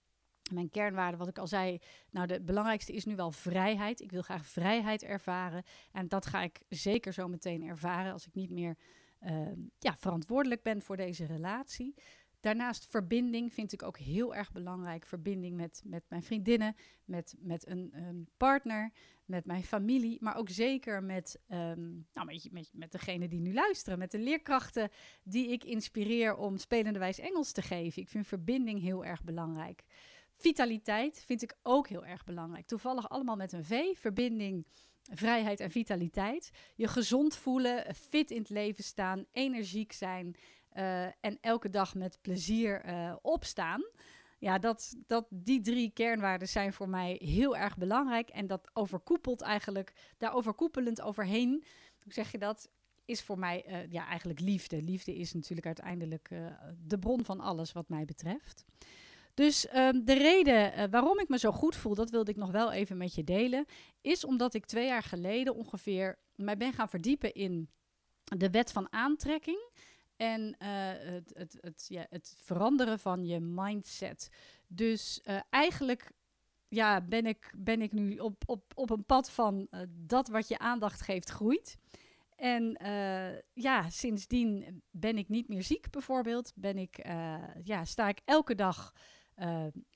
Mijn 0.52 0.70
kernwaarden, 0.70 1.18
wat 1.18 1.28
ik 1.28 1.38
al 1.38 1.46
zei, 1.46 1.78
nou 2.10 2.26
de 2.26 2.40
belangrijkste 2.40 2.92
is 2.92 3.04
nu 3.04 3.16
wel 3.16 3.30
vrijheid. 3.30 4.00
Ik 4.00 4.10
wil 4.10 4.22
graag 4.22 4.46
vrijheid 4.46 5.02
ervaren. 5.02 5.62
En 5.92 6.08
dat 6.08 6.26
ga 6.26 6.42
ik 6.42 6.60
zeker 6.68 7.12
zo 7.12 7.28
meteen 7.28 7.62
ervaren 7.62 8.12
als 8.12 8.26
ik 8.26 8.34
niet 8.34 8.50
meer 8.50 8.76
uh, 9.22 9.48
ja, 9.78 9.96
verantwoordelijk 9.96 10.62
ben 10.62 10.82
voor 10.82 10.96
deze 10.96 11.26
relatie. 11.26 11.94
Daarnaast 12.40 12.86
verbinding 12.86 13.52
vind 13.52 13.72
ik 13.72 13.82
ook 13.82 13.98
heel 13.98 14.34
erg 14.34 14.52
belangrijk. 14.52 15.06
Verbinding 15.06 15.56
met, 15.56 15.82
met 15.84 16.02
mijn 16.08 16.22
vriendinnen, 16.22 16.76
met, 17.04 17.34
met 17.38 17.66
een, 17.66 17.90
een 17.92 18.28
partner, 18.36 18.92
met 19.24 19.44
mijn 19.44 19.62
familie, 19.62 20.18
maar 20.20 20.36
ook 20.36 20.48
zeker 20.48 21.02
met, 21.02 21.40
um, 21.48 22.06
nou, 22.12 22.26
met, 22.26 22.48
met, 22.52 22.70
met 22.72 22.92
degene 22.92 23.28
die 23.28 23.40
nu 23.40 23.54
luisteren, 23.54 23.98
met 23.98 24.10
de 24.10 24.18
leerkrachten 24.18 24.90
die 25.22 25.48
ik 25.48 25.64
inspireer 25.64 26.36
om 26.36 26.56
spelende 26.56 26.98
wijs 26.98 27.18
Engels 27.18 27.52
te 27.52 27.62
geven. 27.62 28.02
Ik 28.02 28.08
vind 28.08 28.26
verbinding 28.26 28.80
heel 28.80 29.04
erg 29.04 29.24
belangrijk. 29.24 29.84
Vitaliteit 30.36 31.22
vind 31.26 31.42
ik 31.42 31.56
ook 31.62 31.88
heel 31.88 32.04
erg 32.04 32.24
belangrijk. 32.24 32.66
Toevallig 32.66 33.08
allemaal 33.08 33.36
met 33.36 33.52
een 33.52 33.64
V. 33.64 33.98
Verbinding 33.98 34.66
vrijheid 35.12 35.60
en 35.60 35.70
vitaliteit. 35.70 36.50
Je 36.74 36.88
gezond 36.88 37.36
voelen, 37.36 37.94
fit 37.94 38.30
in 38.30 38.38
het 38.38 38.50
leven 38.50 38.84
staan, 38.84 39.26
energiek 39.32 39.92
zijn 39.92 40.36
uh, 40.78 41.04
en 41.04 41.38
elke 41.40 41.70
dag 41.70 41.94
met 41.94 42.18
plezier 42.22 42.86
uh, 42.86 43.14
opstaan. 43.22 43.84
Ja, 44.38 44.58
dat, 44.58 44.94
dat, 45.06 45.26
die 45.30 45.60
drie 45.60 45.90
kernwaarden 45.90 46.48
zijn 46.48 46.72
voor 46.72 46.88
mij 46.88 47.20
heel 47.24 47.56
erg 47.56 47.76
belangrijk. 47.76 48.28
En 48.28 48.46
dat 48.46 48.70
overkoepelt 48.72 49.40
eigenlijk, 49.40 49.92
daar 50.18 50.34
overkoepelend 50.34 51.00
overheen, 51.00 51.64
hoe 52.02 52.12
zeg 52.12 52.32
je 52.32 52.38
dat, 52.38 52.70
is 53.04 53.22
voor 53.22 53.38
mij 53.38 53.64
uh, 53.68 53.92
ja, 53.92 54.06
eigenlijk 54.06 54.40
liefde. 54.40 54.82
Liefde 54.82 55.14
is 55.14 55.34
natuurlijk 55.34 55.66
uiteindelijk 55.66 56.30
de 56.86 56.98
bron 56.98 57.24
van 57.24 57.40
alles 57.40 57.72
wat 57.72 57.88
mij 57.88 58.04
betreft. 58.04 58.64
Dus 59.34 59.74
um, 59.76 60.04
de 60.04 60.14
reden 60.14 60.90
waarom 60.90 61.18
ik 61.18 61.28
me 61.28 61.38
zo 61.38 61.52
goed 61.52 61.76
voel, 61.76 61.94
dat 61.94 62.10
wilde 62.10 62.30
ik 62.30 62.36
nog 62.36 62.50
wel 62.50 62.72
even 62.72 62.96
met 62.96 63.14
je 63.14 63.24
delen, 63.24 63.64
is 64.00 64.24
omdat 64.24 64.54
ik 64.54 64.66
twee 64.66 64.86
jaar 64.86 65.02
geleden 65.02 65.54
ongeveer 65.54 66.18
mij 66.34 66.56
ben 66.56 66.72
gaan 66.72 66.88
verdiepen 66.88 67.34
in 67.34 67.68
de 68.24 68.50
wet 68.50 68.72
van 68.72 68.92
aantrekking 68.92 69.70
en 70.18 70.56
uh, 70.62 70.68
het, 71.14 71.30
het, 71.34 71.58
het, 71.60 71.84
ja, 71.88 72.06
het 72.10 72.36
veranderen 72.38 72.98
van 72.98 73.26
je 73.26 73.40
mindset. 73.40 74.28
Dus 74.66 75.20
uh, 75.24 75.40
eigenlijk 75.50 76.10
ja, 76.68 77.00
ben, 77.00 77.26
ik, 77.26 77.52
ben 77.56 77.82
ik 77.82 77.92
nu 77.92 78.16
op, 78.18 78.42
op, 78.46 78.72
op 78.74 78.90
een 78.90 79.04
pad 79.04 79.30
van 79.30 79.68
dat 79.88 80.28
wat 80.28 80.48
je 80.48 80.58
aandacht 80.58 81.00
geeft 81.00 81.28
groeit. 81.28 81.76
En 82.36 82.76
ja, 83.52 83.90
sindsdien 83.90 84.82
ben 84.90 85.18
ik 85.18 85.28
niet 85.28 85.48
meer 85.48 85.62
ziek 85.62 85.90
bijvoorbeeld. 85.90 86.52
Ben 86.54 86.78
ik, 86.78 87.06
ja, 87.62 87.84
sta 87.84 88.08
ik 88.08 88.20
elke 88.24 88.54
dag 88.54 88.92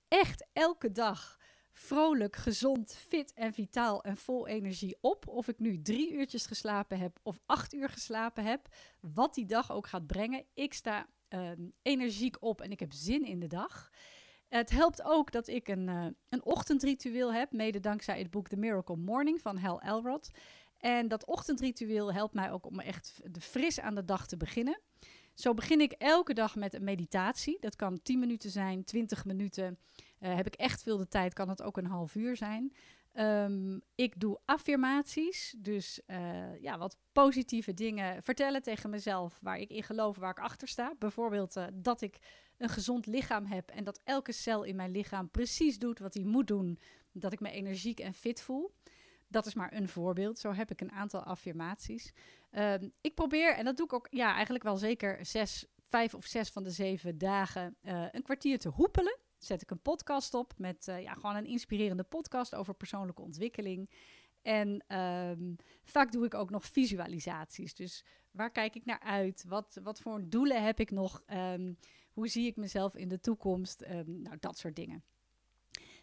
echt 0.09 0.47
elke 0.53 0.93
dag 0.93 1.39
vrolijk, 1.73 2.37
gezond, 2.37 2.97
fit 3.07 3.33
en 3.35 3.53
vitaal 3.53 4.03
en 4.03 4.17
vol 4.17 4.47
energie 4.47 4.97
op. 5.01 5.29
Of 5.29 5.49
ik 5.49 5.59
nu 5.59 5.83
drie 5.83 6.13
uurtjes 6.13 6.47
geslapen 6.47 6.99
heb 6.99 7.19
of 7.23 7.39
acht 7.47 7.73
uur 7.73 7.89
geslapen 7.89 8.45
heb. 8.45 8.69
Wat 9.01 9.35
die 9.35 9.47
dag 9.47 9.73
ook 9.73 9.87
gaat 9.87 10.07
brengen. 10.07 10.45
Ik 10.55 10.75
sta 10.75 11.07
uh, 11.29 11.51
energiek 11.83 12.37
op 12.41 12.61
en 12.61 12.71
ik 12.71 12.81
heb 12.81 12.93
zin 12.93 13.25
in 13.25 13.41
de 13.41 13.47
dag. 13.47 13.91
Het 14.49 14.71
helpt 14.71 15.03
ook 15.03 15.33
dat 15.33 15.49
ik 15.49 15.69
een, 15.69 15.89
uh, 15.89 16.07
een 16.29 16.45
ochtendritueel 16.45 17.33
heb, 17.33 17.53
mede 17.53 17.81
dankzij 17.81 18.19
het 18.19 18.31
boek 18.31 18.49
The 18.49 18.57
Miracle 18.57 18.97
Morning 18.97 19.41
van 19.41 19.57
Hal 19.57 19.81
Elrod. 19.81 20.31
En 20.79 21.09
dat 21.09 21.27
ochtendritueel 21.27 22.13
helpt 22.13 22.35
mij 22.35 22.51
ook 22.51 22.67
om 22.67 22.81
echt 22.81 23.21
fris 23.39 23.81
aan 23.81 23.95
de 23.95 24.05
dag 24.05 24.27
te 24.27 24.37
beginnen. 24.37 24.81
Zo 25.35 25.55
begin 25.55 25.81
ik 25.81 25.93
elke 25.93 26.35
dag 26.35 26.57
met 26.57 26.75
een 26.75 26.85
meditatie. 26.85 27.57
Dat 27.61 27.77
kan 27.77 28.03
10 28.03 28.19
minuten 28.19 28.51
zijn, 28.51 28.85
20 28.85 29.25
minuten. 29.25 29.79
Uh, 30.23 30.35
heb 30.35 30.47
ik 30.47 30.55
echt 30.55 30.83
veel 30.83 30.97
de 30.97 31.09
tijd, 31.09 31.33
kan 31.33 31.49
het 31.49 31.63
ook 31.63 31.77
een 31.77 31.87
half 31.87 32.15
uur 32.15 32.37
zijn. 32.37 32.73
Um, 33.15 33.83
ik 33.95 34.21
doe 34.21 34.41
affirmaties, 34.45 35.55
dus 35.59 36.01
uh, 36.07 36.61
ja, 36.61 36.79
wat 36.79 36.97
positieve 37.13 37.75
dingen 37.75 38.23
vertellen 38.23 38.63
tegen 38.63 38.91
mezelf 38.91 39.39
waar 39.43 39.59
ik 39.59 39.71
in 39.71 39.83
geloof, 39.83 40.17
waar 40.17 40.31
ik 40.31 40.39
achter 40.39 40.69
sta. 40.69 40.95
Bijvoorbeeld 40.99 41.57
uh, 41.57 41.67
dat 41.73 42.01
ik 42.01 42.19
een 42.59 42.69
gezond 42.69 43.07
lichaam 43.07 43.45
heb 43.45 43.71
en 43.71 43.85
dat 43.85 44.01
elke 44.05 44.33
cel 44.33 44.63
in 44.63 44.77
mijn 44.77 44.91
lichaam 44.91 45.31
precies 45.31 45.79
doet 45.79 45.99
wat 45.99 46.15
hij 46.15 46.25
moet 46.25 46.47
doen. 46.47 46.79
Dat 47.13 47.33
ik 47.33 47.41
me 47.41 47.51
energiek 47.51 48.01
en 48.01 48.15
fit 48.15 48.41
voel. 48.41 48.75
Dat 49.29 49.47
is 49.47 49.55
maar 49.55 49.73
een 49.73 49.89
voorbeeld. 49.89 50.39
Zo 50.39 50.53
heb 50.53 50.71
ik 50.71 50.81
een 50.81 50.93
aantal 50.93 51.23
affirmaties. 51.23 52.13
Um, 52.51 52.93
ik 53.01 53.15
probeer, 53.15 53.55
en 53.55 53.65
dat 53.65 53.77
doe 53.77 53.87
ik 53.87 53.93
ook 53.93 54.07
ja, 54.11 54.33
eigenlijk 54.35 54.65
wel 54.65 54.77
zeker 54.77 55.27
zes, 55.27 55.67
vijf 55.81 56.15
of 56.15 56.25
zes 56.25 56.49
van 56.51 56.63
de 56.63 56.71
zeven 56.71 57.19
dagen, 57.19 57.77
een 58.13 58.23
kwartier 58.23 58.59
te 58.59 58.69
hoepelen. 58.69 59.19
Zet 59.45 59.63
ik 59.63 59.71
een 59.71 59.83
podcast 59.83 60.35
op 60.35 60.53
met 60.57 60.87
uh, 60.89 61.03
ja, 61.03 61.15
gewoon 61.15 61.37
een 61.37 61.47
inspirerende 61.47 62.03
podcast 62.03 62.55
over 62.55 62.75
persoonlijke 62.75 63.23
ontwikkeling. 63.23 63.91
En 64.43 64.97
um, 64.99 65.57
vaak 65.85 66.13
doe 66.13 66.25
ik 66.25 66.35
ook 66.35 66.51
nog 66.51 66.65
visualisaties. 66.65 67.75
Dus 67.75 68.05
waar 68.31 68.51
kijk 68.51 68.75
ik 68.75 68.85
naar 68.85 69.01
uit? 69.01 69.45
Wat, 69.49 69.81
wat 69.83 70.01
voor 70.01 70.29
doelen 70.29 70.65
heb 70.65 70.81
ik 70.81 70.91
nog? 70.91 71.23
Um, 71.27 71.79
hoe 72.13 72.29
zie 72.29 72.47
ik 72.47 72.57
mezelf 72.57 72.95
in 72.95 73.09
de 73.09 73.21
toekomst? 73.21 73.85
nou, 74.05 74.37
dat 74.41 74.59
soort 74.59 74.77
dingen. 74.77 75.05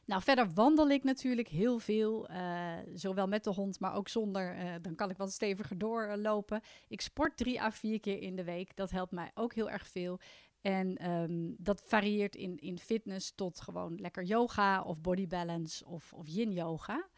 Nou, 0.09 0.21
verder 0.21 0.53
wandel 0.53 0.89
ik 0.89 1.03
natuurlijk 1.03 1.47
heel 1.47 1.79
veel, 1.79 2.31
uh, 2.31 2.77
zowel 2.93 3.27
met 3.27 3.43
de 3.43 3.49
hond, 3.49 3.79
maar 3.79 3.93
ook 3.93 4.07
zonder. 4.07 4.55
Uh, 4.55 4.73
dan 4.81 4.95
kan 4.95 5.09
ik 5.09 5.17
wat 5.17 5.31
steviger 5.31 5.77
doorlopen. 5.77 6.61
Ik 6.87 7.01
sport 7.01 7.37
drie 7.37 7.61
à 7.61 7.71
vier 7.71 7.99
keer 7.99 8.21
in 8.21 8.35
de 8.35 8.43
week. 8.43 8.75
Dat 8.75 8.91
helpt 8.91 9.11
mij 9.11 9.31
ook 9.33 9.53
heel 9.53 9.69
erg 9.69 9.87
veel. 9.87 10.19
En 10.61 11.09
um, 11.11 11.55
dat 11.57 11.81
varieert 11.85 12.35
in, 12.35 12.57
in 12.57 12.79
fitness 12.79 13.31
tot 13.35 13.61
gewoon 13.61 13.95
lekker 13.95 14.23
yoga 14.23 14.81
of 14.81 15.01
body 15.01 15.27
balance 15.27 15.85
of, 15.85 16.13
of 16.13 16.27
yin 16.27 16.51
yoga. 16.51 17.09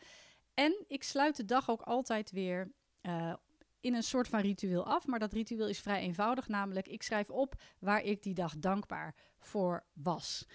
En 0.54 0.86
ik 0.88 1.04
sluit 1.04 1.36
de 1.36 1.46
dag 1.46 1.70
ook 1.70 1.82
altijd 1.82 2.32
weer 2.32 2.72
uh, 3.02 3.34
in 3.80 3.94
een 3.94 4.04
soort 4.04 4.28
van 4.28 4.40
ritueel 4.40 4.86
af. 4.86 5.08
Maar 5.08 5.20
dat 5.20 5.34
ritueel 5.34 5.68
is 5.68 5.80
vrij 5.80 6.02
eenvoudig, 6.02 6.48
namelijk 6.48 6.88
ik 6.88 7.04
schrijf 7.04 7.30
op 7.30 7.62
waar 7.80 8.04
ik 8.04 8.24
die 8.24 8.34
dag 8.34 8.58
dankbaar 8.58 9.16
voor 9.40 9.86
was. 9.94 10.48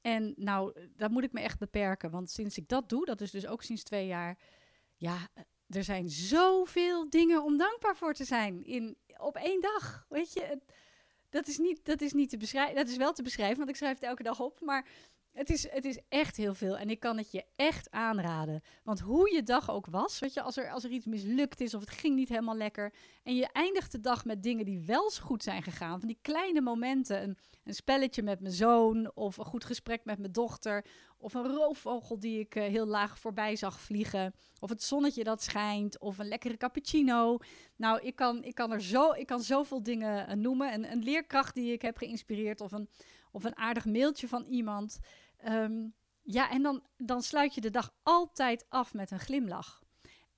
En 0.00 0.34
nou, 0.36 0.88
dat 0.96 1.10
moet 1.10 1.24
ik 1.24 1.32
me 1.32 1.40
echt 1.40 1.58
beperken. 1.58 2.10
Want 2.10 2.30
sinds 2.30 2.58
ik 2.58 2.68
dat 2.68 2.88
doe, 2.88 3.04
dat 3.04 3.20
is 3.20 3.30
dus 3.30 3.46
ook 3.46 3.62
sinds 3.62 3.82
twee 3.82 4.06
jaar. 4.06 4.38
Ja, 4.96 5.28
er 5.68 5.84
zijn 5.84 6.08
zoveel 6.08 7.10
dingen 7.10 7.42
om 7.44 7.56
dankbaar 7.56 7.96
voor 7.96 8.14
te 8.14 8.24
zijn 8.24 8.64
in, 8.64 8.96
op 9.16 9.36
één 9.36 9.60
dag. 9.60 10.06
Weet 10.08 10.32
je, 10.32 10.60
dat 11.32 11.46
is, 11.46 11.58
niet, 11.58 11.84
dat 11.84 12.00
is 12.00 12.12
niet 12.12 12.30
te 12.30 12.36
beschrijven. 12.36 12.74
Dat 12.74 12.88
is 12.88 12.96
wel 12.96 13.12
te 13.12 13.22
beschrijven, 13.22 13.56
want 13.56 13.68
ik 13.68 13.76
schrijf 13.76 13.94
het 13.94 14.02
elke 14.02 14.22
dag 14.22 14.40
op. 14.40 14.60
Maar 14.60 14.86
het 15.32 15.50
is, 15.50 15.70
het 15.70 15.84
is 15.84 15.98
echt 16.08 16.36
heel 16.36 16.54
veel 16.54 16.78
en 16.78 16.90
ik 16.90 17.00
kan 17.00 17.16
het 17.16 17.30
je 17.30 17.44
echt 17.56 17.90
aanraden. 17.90 18.62
Want 18.84 19.00
hoe 19.00 19.34
je 19.34 19.42
dag 19.42 19.70
ook 19.70 19.86
was, 19.86 20.18
je, 20.18 20.42
als 20.42 20.56
er, 20.56 20.70
als 20.70 20.84
er 20.84 20.90
iets 20.90 21.06
mislukt 21.06 21.60
is 21.60 21.74
of 21.74 21.80
het 21.80 21.90
ging 21.90 22.14
niet 22.16 22.28
helemaal 22.28 22.56
lekker. 22.56 22.92
En 23.22 23.34
je 23.34 23.48
eindigt 23.52 23.92
de 23.92 24.00
dag 24.00 24.24
met 24.24 24.42
dingen 24.42 24.64
die 24.64 24.84
wel 24.86 25.10
goed 25.20 25.42
zijn 25.42 25.62
gegaan. 25.62 25.98
Van 25.98 26.08
die 26.08 26.18
kleine 26.22 26.60
momenten. 26.60 27.22
Een, 27.22 27.36
een 27.64 27.74
spelletje 27.74 28.22
met 28.22 28.40
mijn 28.40 28.54
zoon 28.54 29.10
of 29.14 29.36
een 29.36 29.44
goed 29.44 29.64
gesprek 29.64 30.04
met 30.04 30.18
mijn 30.18 30.32
dochter. 30.32 30.84
Of 31.18 31.34
een 31.34 31.46
roofvogel 31.46 32.18
die 32.18 32.38
ik 32.38 32.54
uh, 32.54 32.64
heel 32.64 32.86
laag 32.86 33.18
voorbij 33.18 33.56
zag 33.56 33.80
vliegen. 33.80 34.34
Of 34.60 34.68
het 34.68 34.82
zonnetje 34.82 35.24
dat 35.24 35.42
schijnt. 35.42 35.98
Of 35.98 36.18
een 36.18 36.28
lekkere 36.28 36.56
cappuccino. 36.56 37.38
Nou, 37.76 38.00
ik 38.00 38.16
kan, 38.16 38.44
ik 38.44 38.54
kan 38.54 38.72
er 38.72 38.82
zo, 38.82 39.12
ik 39.12 39.26
kan 39.26 39.40
zoveel 39.40 39.82
dingen 39.82 40.28
uh, 40.28 40.34
noemen. 40.34 40.72
Een, 40.72 40.92
een 40.92 41.02
leerkracht 41.02 41.54
die 41.54 41.72
ik 41.72 41.82
heb 41.82 41.96
geïnspireerd. 41.96 42.60
Of 42.60 42.72
een, 42.72 42.88
of 43.32 43.44
een 43.44 43.56
aardig 43.56 43.84
mailtje 43.84 44.28
van 44.28 44.44
iemand. 44.44 44.98
Um, 45.48 45.94
ja, 46.22 46.50
en 46.50 46.62
dan, 46.62 46.82
dan 46.96 47.22
sluit 47.22 47.54
je 47.54 47.60
de 47.60 47.70
dag 47.70 47.94
altijd 48.02 48.66
af 48.68 48.94
met 48.94 49.10
een 49.10 49.20
glimlach. 49.20 49.82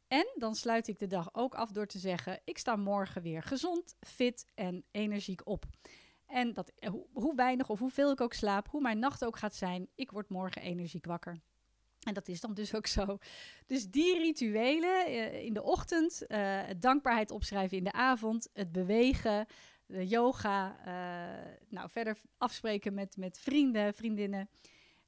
En 0.09 0.27
dan 0.35 0.55
sluit 0.55 0.89
ik 0.89 0.99
de 0.99 1.07
dag 1.07 1.29
ook 1.33 1.55
af 1.55 1.71
door 1.71 1.87
te 1.87 1.99
zeggen: 1.99 2.41
Ik 2.45 2.59
sta 2.59 2.77
morgen 2.77 3.23
weer 3.23 3.43
gezond, 3.43 3.97
fit 4.01 4.47
en 4.55 4.85
energiek 4.91 5.47
op. 5.47 5.65
En 6.27 6.53
dat, 6.53 6.73
eh, 6.79 6.93
hoe, 7.13 7.35
weinig 7.35 7.69
of 7.69 7.79
hoeveel 7.79 8.11
ik 8.11 8.21
ook 8.21 8.33
slaap, 8.33 8.69
hoe 8.69 8.81
mijn 8.81 8.99
nacht 8.99 9.25
ook 9.25 9.37
gaat 9.37 9.55
zijn, 9.55 9.89
ik 9.95 10.11
word 10.11 10.29
morgen 10.29 10.63
energiek 10.63 11.07
wakker. 11.07 11.41
En 12.01 12.15
dat 12.15 12.29
is 12.29 12.41
dan 12.41 12.55
dus 12.55 12.75
ook 12.75 12.87
zo. 12.87 13.19
Dus 13.67 13.91
die 13.91 14.19
rituelen 14.19 15.11
uh, 15.11 15.45
in 15.45 15.53
de 15.53 15.63
ochtend, 15.63 16.25
uh, 16.29 16.61
dankbaarheid 16.79 17.31
opschrijven 17.31 17.77
in 17.77 17.85
de 17.85 17.93
avond, 17.93 18.49
het 18.53 18.73
bewegen, 18.73 19.47
de 19.87 20.07
yoga, 20.07 20.77
nou 21.69 21.91
verder 21.91 22.17
afspreken 22.39 22.95
met, 22.95 23.17
met 23.17 23.39
vrienden, 23.39 23.95
vriendinnen. 23.95 24.49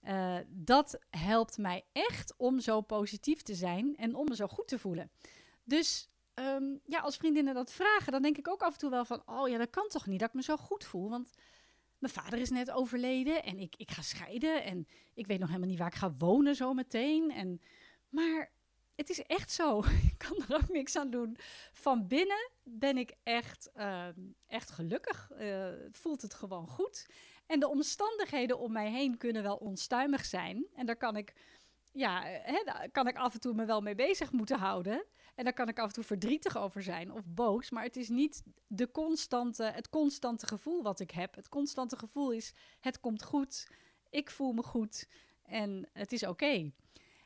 Uh, 0.06 0.38
dat 0.48 0.98
helpt 1.10 1.58
mij 1.58 1.84
echt 1.92 2.34
om 2.36 2.60
zo 2.60 2.80
positief 2.80 3.42
te 3.42 3.54
zijn 3.54 3.96
en 3.96 4.14
om 4.14 4.24
me 4.28 4.36
zo 4.36 4.46
goed 4.46 4.68
te 4.68 4.78
voelen. 4.78 5.10
Dus 5.64 6.10
um, 6.34 6.80
ja, 6.84 6.98
als 7.00 7.16
vriendinnen 7.16 7.54
dat 7.54 7.72
vragen, 7.72 8.12
dan 8.12 8.22
denk 8.22 8.38
ik 8.38 8.48
ook 8.48 8.62
af 8.62 8.72
en 8.72 8.78
toe 8.78 8.90
wel 8.90 9.04
van: 9.04 9.22
oh 9.26 9.48
ja, 9.48 9.58
dat 9.58 9.70
kan 9.70 9.88
toch 9.88 10.06
niet 10.06 10.20
dat 10.20 10.28
ik 10.28 10.34
me 10.34 10.42
zo 10.42 10.56
goed 10.56 10.84
voel. 10.84 11.10
Want 11.10 11.30
mijn 11.98 12.12
vader 12.12 12.38
is 12.38 12.50
net 12.50 12.70
overleden 12.70 13.42
en 13.42 13.58
ik, 13.58 13.74
ik 13.76 13.90
ga 13.90 14.02
scheiden 14.02 14.64
en 14.64 14.86
ik 15.14 15.26
weet 15.26 15.38
nog 15.38 15.48
helemaal 15.48 15.68
niet 15.68 15.78
waar 15.78 15.92
ik 15.92 15.94
ga 15.94 16.14
wonen 16.18 16.54
zo 16.54 16.72
meteen. 16.72 17.30
En, 17.30 17.60
maar 18.08 18.50
het 18.94 19.10
is 19.10 19.22
echt 19.22 19.52
zo. 19.52 19.78
ik 20.12 20.14
kan 20.18 20.44
er 20.48 20.54
ook 20.54 20.68
niks 20.68 20.96
aan 20.96 21.10
doen. 21.10 21.36
Van 21.72 22.06
binnen 22.06 22.50
ben 22.62 22.96
ik 22.96 23.14
echt, 23.22 23.70
uh, 23.76 24.08
echt 24.46 24.70
gelukkig. 24.70 25.30
Uh, 25.40 25.68
voelt 25.90 26.22
het 26.22 26.34
gewoon 26.34 26.68
goed. 26.68 27.06
En 27.46 27.60
de 27.60 27.68
omstandigheden 27.68 28.58
om 28.58 28.72
mij 28.72 28.90
heen 28.90 29.16
kunnen 29.16 29.42
wel 29.42 29.56
onstuimig 29.56 30.24
zijn. 30.24 30.66
En 30.74 30.86
daar 30.86 30.96
kan 30.96 31.16
ik, 31.16 31.32
ja, 31.92 32.22
hè, 32.24 32.62
daar 32.64 32.90
kan 32.90 33.06
ik 33.06 33.16
af 33.16 33.34
en 33.34 33.40
toe 33.40 33.54
me 33.54 33.64
wel 33.64 33.80
mee 33.80 33.94
bezig 33.94 34.32
moeten 34.32 34.58
houden. 34.58 35.04
En 35.34 35.44
daar 35.44 35.52
kan 35.52 35.68
ik 35.68 35.78
af 35.78 35.86
en 35.86 35.92
toe 35.92 36.04
verdrietig 36.04 36.56
over 36.58 36.82
zijn 36.82 37.12
of 37.12 37.22
boos. 37.26 37.70
Maar 37.70 37.82
het 37.82 37.96
is 37.96 38.08
niet 38.08 38.42
de 38.66 38.90
constante, 38.90 39.64
het 39.64 39.88
constante 39.88 40.46
gevoel 40.46 40.82
wat 40.82 41.00
ik 41.00 41.10
heb. 41.10 41.34
Het 41.34 41.48
constante 41.48 41.96
gevoel 41.96 42.32
is: 42.32 42.52
het 42.80 43.00
komt 43.00 43.22
goed. 43.22 43.68
Ik 44.10 44.30
voel 44.30 44.52
me 44.52 44.62
goed. 44.62 45.08
En 45.42 45.88
het 45.92 46.12
is 46.12 46.26
oké. 46.26 46.72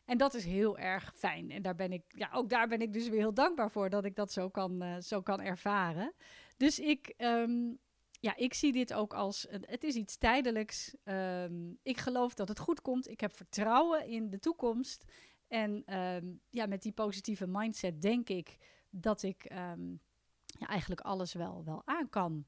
En 0.04 0.18
dat 0.18 0.34
is 0.34 0.44
heel 0.44 0.78
erg 0.78 1.12
fijn. 1.16 1.50
En 1.50 1.62
daar 1.62 1.74
ben 1.74 1.92
ik, 1.92 2.02
ja, 2.08 2.30
ook 2.32 2.48
daar 2.48 2.68
ben 2.68 2.80
ik 2.80 2.92
dus 2.92 3.08
weer 3.08 3.18
heel 3.18 3.34
dankbaar 3.34 3.70
voor 3.70 3.90
dat 3.90 4.04
ik 4.04 4.16
dat 4.16 4.32
zo 4.32 4.48
kan, 4.48 4.82
uh, 4.82 4.96
zo 5.00 5.20
kan 5.20 5.40
ervaren. 5.40 6.12
Dus 6.56 6.78
ik, 6.78 7.14
um, 7.18 7.78
ja, 8.20 8.36
ik 8.36 8.54
zie 8.54 8.72
dit 8.72 8.92
ook 8.92 9.14
als, 9.14 9.46
het 9.50 9.84
is 9.84 9.94
iets 9.94 10.16
tijdelijks. 10.16 10.94
Um, 11.04 11.78
ik 11.82 11.98
geloof 11.98 12.34
dat 12.34 12.48
het 12.48 12.58
goed 12.58 12.80
komt. 12.80 13.08
Ik 13.08 13.20
heb 13.20 13.36
vertrouwen 13.36 14.06
in 14.06 14.30
de 14.30 14.38
toekomst. 14.38 15.04
En 15.48 15.82
ehm, 15.86 16.26
ja, 16.50 16.66
met 16.66 16.82
die 16.82 16.92
positieve 16.92 17.46
mindset 17.46 18.02
denk 18.02 18.28
ik 18.28 18.56
dat 18.90 19.22
ik 19.22 19.44
ehm, 19.44 19.90
ja, 20.44 20.66
eigenlijk 20.66 21.00
alles 21.00 21.32
wel, 21.32 21.64
wel 21.64 21.82
aan 21.84 22.08
kan. 22.08 22.46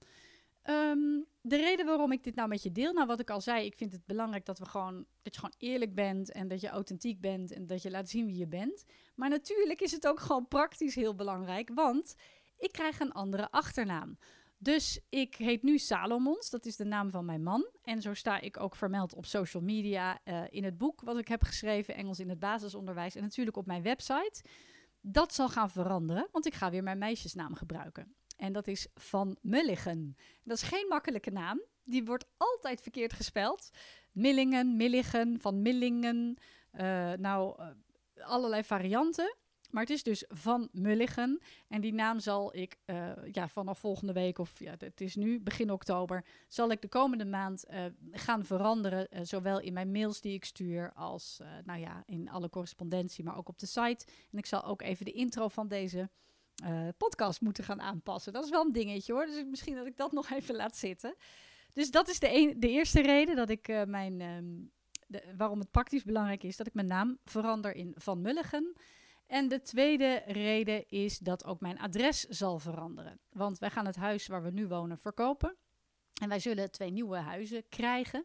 Ehm, 0.63 1.21
de 1.41 1.57
reden 1.57 1.87
waarom 1.87 2.13
ik 2.13 2.25
dit 2.25 2.35
nou 2.35 2.49
met 2.49 2.63
je 2.63 2.73
deel, 2.73 2.93
nou 2.93 3.07
wat 3.07 3.21
ik 3.21 3.31
al 3.31 3.41
zei, 3.41 3.67
ik 3.67 3.77
vind 3.77 3.93
het 3.93 4.07
belangrijk 4.07 4.45
dat 4.45 4.59
we 4.59 4.65
gewoon 4.65 5.07
dat 5.23 5.35
je 5.35 5.41
gewoon 5.41 5.55
eerlijk 5.59 5.95
bent 5.95 6.33
en 6.33 6.49
dat 6.49 6.61
je 6.61 6.69
authentiek 6.69 7.21
bent 7.21 7.53
en 7.53 7.67
dat 7.67 7.83
je 7.83 7.91
laat 7.91 8.09
zien 8.09 8.27
wie 8.27 8.37
je 8.37 8.47
bent. 8.47 8.85
Maar 9.15 9.29
natuurlijk 9.29 9.81
is 9.81 9.93
het 9.93 10.07
ook 10.07 10.21
gewoon 10.21 10.49
praktisch 10.49 10.95
heel 10.95 11.15
belangrijk, 11.15 11.71
want 11.75 12.15
ik 12.57 12.73
krijg 12.73 13.01
een 13.01 13.13
andere 13.13 13.51
achternaam. 13.51 14.19
Dus 14.63 15.01
ik 15.09 15.35
heet 15.35 15.63
nu 15.63 15.79
Salomons, 15.79 16.51
dat 16.51 16.67
is 16.67 16.77
de 16.77 16.85
naam 16.85 17.11
van 17.11 17.25
mijn 17.25 17.43
man. 17.43 17.67
En 17.83 18.03
zo 18.03 18.15
sta 18.15 18.41
ik 18.41 18.61
ook 18.61 18.77
vermeld 18.77 19.15
op 19.15 19.27
social 19.27 19.63
media, 19.63 20.19
uh, 20.25 20.43
in 20.51 20.65
het 20.65 20.79
boek 20.79 21.01
wat 21.01 21.19
ik 21.19 21.29
heb 21.29 21.43
geschreven, 21.43 21.95
Engels 21.95 22.21
in 22.21 22.29
het 22.29 22.39
basisonderwijs 22.39 23.15
en 23.15 23.23
natuurlijk 23.23 23.57
op 23.57 23.67
mijn 23.67 23.83
website. 23.83 24.45
Dat 25.01 25.35
zal 25.35 25.49
gaan 25.49 25.71
veranderen, 25.71 26.29
want 26.33 26.47
ik 26.47 26.55
ga 26.55 26.71
weer 26.71 26.83
mijn 26.83 26.99
meisjesnaam 26.99 27.55
gebruiken. 27.55 28.15
En 28.37 28.53
dat 28.53 28.67
is 28.67 28.89
Van 28.95 29.37
Mulligen. 29.41 30.17
Dat 30.45 30.57
is 30.57 30.63
geen 30.63 30.87
makkelijke 30.89 31.31
naam. 31.31 31.63
Die 31.85 32.05
wordt 32.05 32.27
altijd 32.37 32.81
verkeerd 32.81 33.13
gespeld. 33.13 33.71
Millingen, 34.13 34.77
Milligen, 34.77 35.41
Van 35.41 35.63
Millingen. 35.63 36.39
Uh, 36.73 37.13
nou, 37.13 37.63
uh, 37.63 37.69
allerlei 38.27 38.65
varianten. 38.65 39.37
Maar 39.73 39.83
het 39.83 39.91
is 39.91 40.03
dus 40.03 40.25
Van 40.29 40.69
Mulligen. 40.73 41.41
En 41.69 41.81
die 41.81 41.93
naam 41.93 42.21
zal 42.21 42.57
ik 42.57 42.79
uh, 42.87 43.11
ja, 43.31 43.49
vanaf 43.49 43.79
volgende 43.79 44.13
week, 44.13 44.39
of 44.39 44.59
ja, 44.59 44.75
het 44.79 45.01
is 45.01 45.17
nu 45.17 45.41
begin 45.41 45.71
oktober, 45.71 46.25
zal 46.49 46.71
ik 46.71 46.83
de 46.83 46.89
komende 46.89 47.25
maand 47.25 47.65
gaan 48.11 48.45
veranderen. 48.45 49.27
zowel 49.27 49.61
in 49.61 49.73
mijn 49.73 49.93
mails 49.93 50.21
die 50.21 50.35
ik 50.35 50.45
stuur, 50.45 50.93
als 50.93 51.41
nou 51.65 51.81
ja, 51.81 52.03
in 52.07 52.31
alle 52.31 52.49
correspondentie, 52.49 53.25
maar 53.25 53.37
ook 53.37 53.49
op 53.49 53.59
de 53.59 53.67
site. 53.67 54.07
En 54.31 54.39
ik 54.39 54.47
zal 54.47 54.65
ook 54.65 54.83
even 54.83 55.05
de 55.05 55.13
intro 55.13 55.49
van 55.49 55.69
deze 55.69 56.11
podcast 56.97 57.41
moeten 57.41 57.65
gaan 57.65 57.81
aanpassen. 57.81 58.33
Dat 58.33 58.45
is 58.45 58.51
wel 58.51 58.65
een 58.65 58.73
dingetje 58.73 59.13
hoor. 59.13 59.27
Dus 59.27 59.45
misschien 59.45 59.75
dat 59.75 59.87
ik 59.87 59.97
dat 59.97 60.13
nog 60.13 60.31
even 60.31 60.55
laat 60.55 60.77
zitten. 60.77 61.15
Dus 61.73 61.91
dat 61.91 62.09
is 62.09 62.19
de, 62.19 62.35
een, 62.35 62.61
de 62.61 62.69
eerste 62.69 63.03
reden 63.03 63.37
dat 63.37 63.51
ik 63.51 63.87
mijn. 63.87 64.19
De, 65.07 65.23
waarom 65.37 65.59
het 65.59 65.71
praktisch 65.71 66.05
belangrijk 66.05 66.43
is 66.43 66.57
dat 66.57 66.67
ik 66.67 66.75
mijn 66.75 66.87
naam 66.87 67.19
verander 67.25 67.75
in 67.75 67.95
Van 67.97 68.21
Mulligen. 68.21 68.77
En 69.33 69.49
de 69.49 69.63
tweede 69.63 70.23
reden 70.27 70.89
is 70.89 71.19
dat 71.19 71.45
ook 71.45 71.61
mijn 71.61 71.79
adres 71.79 72.21
zal 72.21 72.59
veranderen. 72.59 73.21
Want 73.31 73.59
wij 73.59 73.71
gaan 73.71 73.87
het 73.87 73.97
huis 73.97 74.27
waar 74.27 74.43
we 74.43 74.51
nu 74.51 74.67
wonen 74.67 74.99
verkopen. 74.99 75.57
En 76.21 76.29
wij 76.29 76.39
zullen 76.39 76.71
twee 76.71 76.91
nieuwe 76.91 77.17
huizen 77.17 77.69
krijgen. 77.69 78.25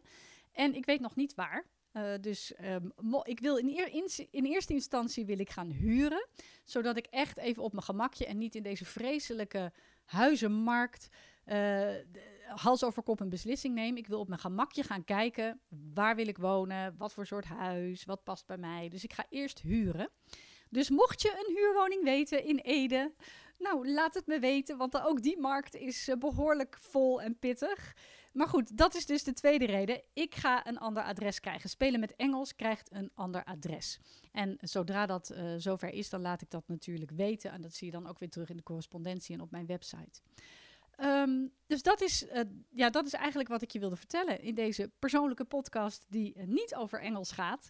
En 0.52 0.74
ik 0.74 0.86
weet 0.86 1.00
nog 1.00 1.16
niet 1.16 1.34
waar. 1.34 1.66
Uh, 1.92 2.12
dus 2.20 2.54
um, 2.62 2.92
ik 3.22 3.40
wil 3.40 3.56
in, 3.56 4.08
in, 4.30 4.44
eerste 4.44 4.72
instantie 4.72 5.26
wil 5.26 5.38
ik 5.38 5.50
gaan 5.50 5.70
huren, 5.70 6.28
zodat 6.64 6.96
ik 6.96 7.06
echt 7.06 7.38
even 7.38 7.62
op 7.62 7.72
mijn 7.72 7.84
gemakje 7.84 8.26
en 8.26 8.38
niet 8.38 8.54
in 8.54 8.62
deze 8.62 8.84
vreselijke 8.84 9.72
huizenmarkt 10.04 11.08
uh, 11.46 11.90
hals 12.46 12.84
over 12.84 13.02
kop 13.02 13.20
een 13.20 13.28
beslissing 13.28 13.74
neem. 13.74 13.96
Ik 13.96 14.06
wil 14.06 14.20
op 14.20 14.28
mijn 14.28 14.40
gemakje 14.40 14.82
gaan 14.82 15.04
kijken, 15.04 15.60
waar 15.94 16.16
wil 16.16 16.28
ik 16.28 16.38
wonen, 16.38 16.94
wat 16.98 17.12
voor 17.12 17.26
soort 17.26 17.44
huis, 17.44 18.04
wat 18.04 18.24
past 18.24 18.46
bij 18.46 18.58
mij. 18.58 18.88
Dus 18.88 19.04
ik 19.04 19.12
ga 19.12 19.26
eerst 19.28 19.60
huren. 19.60 20.10
Dus 20.70 20.90
mocht 20.90 21.22
je 21.22 21.44
een 21.46 21.54
huurwoning 21.54 22.04
weten 22.04 22.44
in 22.44 22.58
Ede, 22.58 23.12
nou 23.58 23.90
laat 23.90 24.14
het 24.14 24.26
me 24.26 24.38
weten, 24.38 24.76
want 24.76 25.00
ook 25.00 25.22
die 25.22 25.38
markt 25.38 25.74
is 25.74 26.08
uh, 26.08 26.16
behoorlijk 26.16 26.76
vol 26.80 27.22
en 27.22 27.38
pittig. 27.38 27.96
Maar 28.32 28.48
goed, 28.48 28.76
dat 28.76 28.94
is 28.94 29.06
dus 29.06 29.24
de 29.24 29.32
tweede 29.32 29.64
reden. 29.64 30.02
Ik 30.12 30.34
ga 30.34 30.66
een 30.66 30.78
ander 30.78 31.02
adres 31.02 31.40
krijgen. 31.40 31.70
Spelen 31.70 32.00
met 32.00 32.16
Engels 32.16 32.56
krijgt 32.56 32.92
een 32.92 33.10
ander 33.14 33.44
adres. 33.44 34.00
En 34.32 34.56
zodra 34.60 35.06
dat 35.06 35.30
uh, 35.30 35.54
zover 35.56 35.88
is, 35.88 36.10
dan 36.10 36.20
laat 36.20 36.42
ik 36.42 36.50
dat 36.50 36.68
natuurlijk 36.68 37.10
weten. 37.10 37.50
En 37.50 37.60
dat 37.60 37.74
zie 37.74 37.86
je 37.86 37.92
dan 37.92 38.06
ook 38.06 38.18
weer 38.18 38.30
terug 38.30 38.50
in 38.50 38.56
de 38.56 38.62
correspondentie 38.62 39.34
en 39.34 39.40
op 39.40 39.50
mijn 39.50 39.66
website. 39.66 40.20
Um, 41.00 41.52
dus 41.66 41.82
dat 41.82 42.00
is, 42.00 42.26
uh, 42.26 42.40
ja, 42.70 42.90
dat 42.90 43.06
is 43.06 43.12
eigenlijk 43.12 43.48
wat 43.48 43.62
ik 43.62 43.70
je 43.70 43.78
wilde 43.78 43.96
vertellen 43.96 44.42
in 44.42 44.54
deze 44.54 44.90
persoonlijke 44.98 45.44
podcast 45.44 46.04
die 46.08 46.38
niet 46.38 46.74
over 46.74 47.00
Engels 47.00 47.32
gaat. 47.32 47.68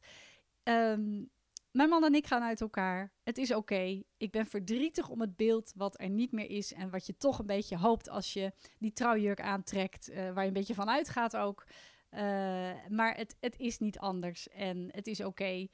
Um, 0.64 1.30
mijn 1.70 1.88
man 1.88 2.04
en 2.04 2.14
ik 2.14 2.26
gaan 2.26 2.42
uit 2.42 2.60
elkaar. 2.60 3.12
Het 3.22 3.38
is 3.38 3.54
oké. 3.54 4.02
Ik 4.16 4.30
ben 4.30 4.46
verdrietig 4.46 5.08
om 5.08 5.20
het 5.20 5.36
beeld 5.36 5.72
wat 5.76 6.00
er 6.00 6.08
niet 6.08 6.32
meer 6.32 6.50
is. 6.50 6.72
En 6.72 6.90
wat 6.90 7.06
je 7.06 7.16
toch 7.16 7.38
een 7.38 7.46
beetje 7.46 7.76
hoopt 7.76 8.08
als 8.08 8.32
je 8.32 8.52
die 8.78 8.92
trouwjurk 8.92 9.40
aantrekt. 9.40 10.10
Uh, 10.10 10.16
waar 10.16 10.42
je 10.42 10.48
een 10.48 10.52
beetje 10.52 10.74
van 10.74 10.90
uitgaat 10.90 11.36
ook. 11.36 11.66
Uh, 12.10 12.20
maar 12.88 13.16
het, 13.16 13.36
het 13.40 13.58
is 13.58 13.78
niet 13.78 13.98
anders. 13.98 14.48
En 14.48 14.88
het 14.92 15.06
is 15.06 15.24
oké. 15.24 15.66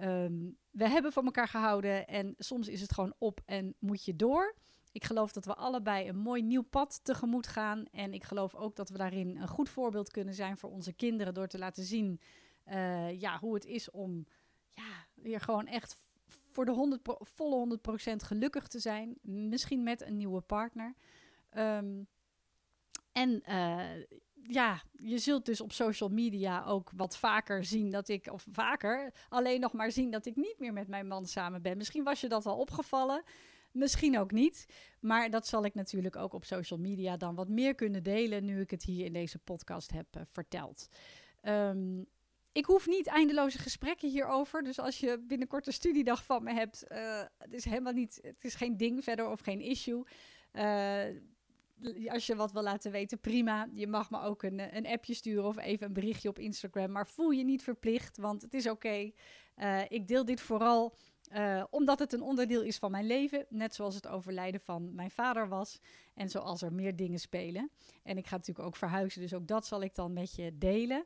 Um, 0.00 0.56
we 0.70 0.88
hebben 0.88 1.12
van 1.12 1.24
elkaar 1.24 1.48
gehouden. 1.48 2.06
En 2.06 2.34
soms 2.38 2.68
is 2.68 2.80
het 2.80 2.92
gewoon 2.92 3.14
op 3.18 3.40
en 3.44 3.74
moet 3.78 4.04
je 4.04 4.16
door. 4.16 4.54
Ik 4.92 5.04
geloof 5.04 5.32
dat 5.32 5.44
we 5.44 5.54
allebei 5.54 6.08
een 6.08 6.18
mooi 6.18 6.42
nieuw 6.42 6.62
pad 6.62 7.00
tegemoet 7.02 7.46
gaan. 7.46 7.84
En 7.90 8.14
ik 8.14 8.24
geloof 8.24 8.54
ook 8.54 8.76
dat 8.76 8.88
we 8.88 8.98
daarin 8.98 9.36
een 9.36 9.48
goed 9.48 9.68
voorbeeld 9.68 10.10
kunnen 10.10 10.34
zijn 10.34 10.56
voor 10.56 10.70
onze 10.70 10.92
kinderen. 10.92 11.34
Door 11.34 11.46
te 11.46 11.58
laten 11.58 11.84
zien 11.84 12.20
uh, 12.66 13.20
ja, 13.20 13.38
hoe 13.38 13.54
het 13.54 13.64
is 13.64 13.90
om 13.90 14.26
ja, 14.78 15.06
weer 15.14 15.40
gewoon 15.40 15.66
echt 15.66 15.96
voor 16.50 16.64
de 16.64 16.72
100 16.72 17.00
volle 17.20 17.78
100% 17.78 17.90
gelukkig 18.16 18.66
te 18.66 18.78
zijn. 18.78 19.18
Misschien 19.22 19.82
met 19.82 20.02
een 20.02 20.16
nieuwe 20.16 20.40
partner. 20.40 20.94
Um, 21.56 22.06
en 23.12 23.42
uh, 23.48 24.04
ja, 24.42 24.82
je 24.92 25.18
zult 25.18 25.46
dus 25.46 25.60
op 25.60 25.72
social 25.72 26.08
media 26.08 26.64
ook 26.64 26.90
wat 26.96 27.18
vaker 27.18 27.64
zien 27.64 27.90
dat 27.90 28.08
ik, 28.08 28.32
of 28.32 28.46
vaker, 28.50 29.14
alleen 29.28 29.60
nog 29.60 29.72
maar 29.72 29.90
zien 29.90 30.10
dat 30.10 30.26
ik 30.26 30.36
niet 30.36 30.58
meer 30.58 30.72
met 30.72 30.88
mijn 30.88 31.06
man 31.06 31.26
samen 31.26 31.62
ben. 31.62 31.76
Misschien 31.76 32.04
was 32.04 32.20
je 32.20 32.28
dat 32.28 32.46
al 32.46 32.58
opgevallen. 32.58 33.22
Misschien 33.72 34.18
ook 34.18 34.32
niet. 34.32 34.66
Maar 35.00 35.30
dat 35.30 35.46
zal 35.46 35.64
ik 35.64 35.74
natuurlijk 35.74 36.16
ook 36.16 36.32
op 36.32 36.44
social 36.44 36.78
media 36.78 37.16
dan 37.16 37.34
wat 37.34 37.48
meer 37.48 37.74
kunnen 37.74 38.02
delen. 38.02 38.44
Nu 38.44 38.60
ik 38.60 38.70
het 38.70 38.82
hier 38.82 39.04
in 39.04 39.12
deze 39.12 39.38
podcast 39.38 39.90
heb 39.90 40.16
uh, 40.16 40.22
verteld. 40.26 40.88
Um, 41.42 42.06
ik 42.52 42.64
hoef 42.64 42.86
niet 42.86 43.06
eindeloze 43.06 43.58
gesprekken 43.58 44.08
hierover. 44.08 44.62
Dus 44.62 44.78
als 44.78 45.00
je 45.00 45.24
binnenkort 45.26 45.66
een 45.66 45.72
studiedag 45.72 46.24
van 46.24 46.42
me 46.42 46.52
hebt, 46.52 46.84
uh, 46.88 47.22
het 47.38 47.52
is 47.52 47.64
helemaal 47.64 47.92
niet, 47.92 48.18
het 48.22 48.44
is 48.44 48.54
geen 48.54 48.76
ding 48.76 49.04
verder 49.04 49.28
of 49.28 49.40
geen 49.40 49.60
issue. 49.60 50.02
Uh, 50.52 51.02
als 52.06 52.26
je 52.26 52.36
wat 52.36 52.52
wil 52.52 52.62
laten 52.62 52.90
weten, 52.90 53.20
prima. 53.20 53.68
Je 53.72 53.86
mag 53.86 54.10
me 54.10 54.20
ook 54.20 54.42
een, 54.42 54.76
een 54.76 54.86
appje 54.86 55.14
sturen 55.14 55.44
of 55.44 55.58
even 55.58 55.86
een 55.86 55.92
berichtje 55.92 56.28
op 56.28 56.38
Instagram. 56.38 56.90
Maar 56.90 57.06
voel 57.06 57.30
je 57.30 57.44
niet 57.44 57.62
verplicht, 57.62 58.16
want 58.16 58.42
het 58.42 58.54
is 58.54 58.68
oké. 58.68 59.12
Ik 59.88 60.08
deel 60.08 60.24
dit 60.24 60.40
vooral 60.40 60.96
omdat 61.70 61.98
het 61.98 62.12
een 62.12 62.22
onderdeel 62.22 62.62
is 62.62 62.78
van 62.78 62.90
mijn 62.90 63.06
leven. 63.06 63.46
Net 63.48 63.74
zoals 63.74 63.94
het 63.94 64.06
overlijden 64.06 64.60
van 64.60 64.94
mijn 64.94 65.10
vader 65.10 65.48
was. 65.48 65.80
En 66.14 66.28
zoals 66.28 66.62
er 66.62 66.72
meer 66.72 66.96
dingen 66.96 67.18
spelen. 67.18 67.70
En 68.02 68.16
ik 68.16 68.26
ga 68.26 68.36
natuurlijk 68.36 68.66
ook 68.66 68.76
verhuizen, 68.76 69.20
dus 69.20 69.34
ook 69.34 69.46
dat 69.46 69.66
zal 69.66 69.82
ik 69.82 69.94
dan 69.94 70.12
met 70.12 70.34
je 70.34 70.58
delen. 70.58 71.04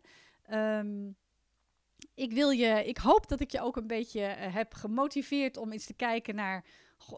Um, 0.52 1.16
ik, 2.14 2.32
wil 2.32 2.50
je, 2.50 2.84
ik 2.86 2.98
hoop 2.98 3.28
dat 3.28 3.40
ik 3.40 3.50
je 3.50 3.60
ook 3.60 3.76
een 3.76 3.86
beetje 3.86 4.20
uh, 4.20 4.54
heb 4.54 4.74
gemotiveerd 4.74 5.56
om 5.56 5.72
eens 5.72 5.86
te 5.86 5.94
kijken 5.94 6.34
naar, 6.34 6.64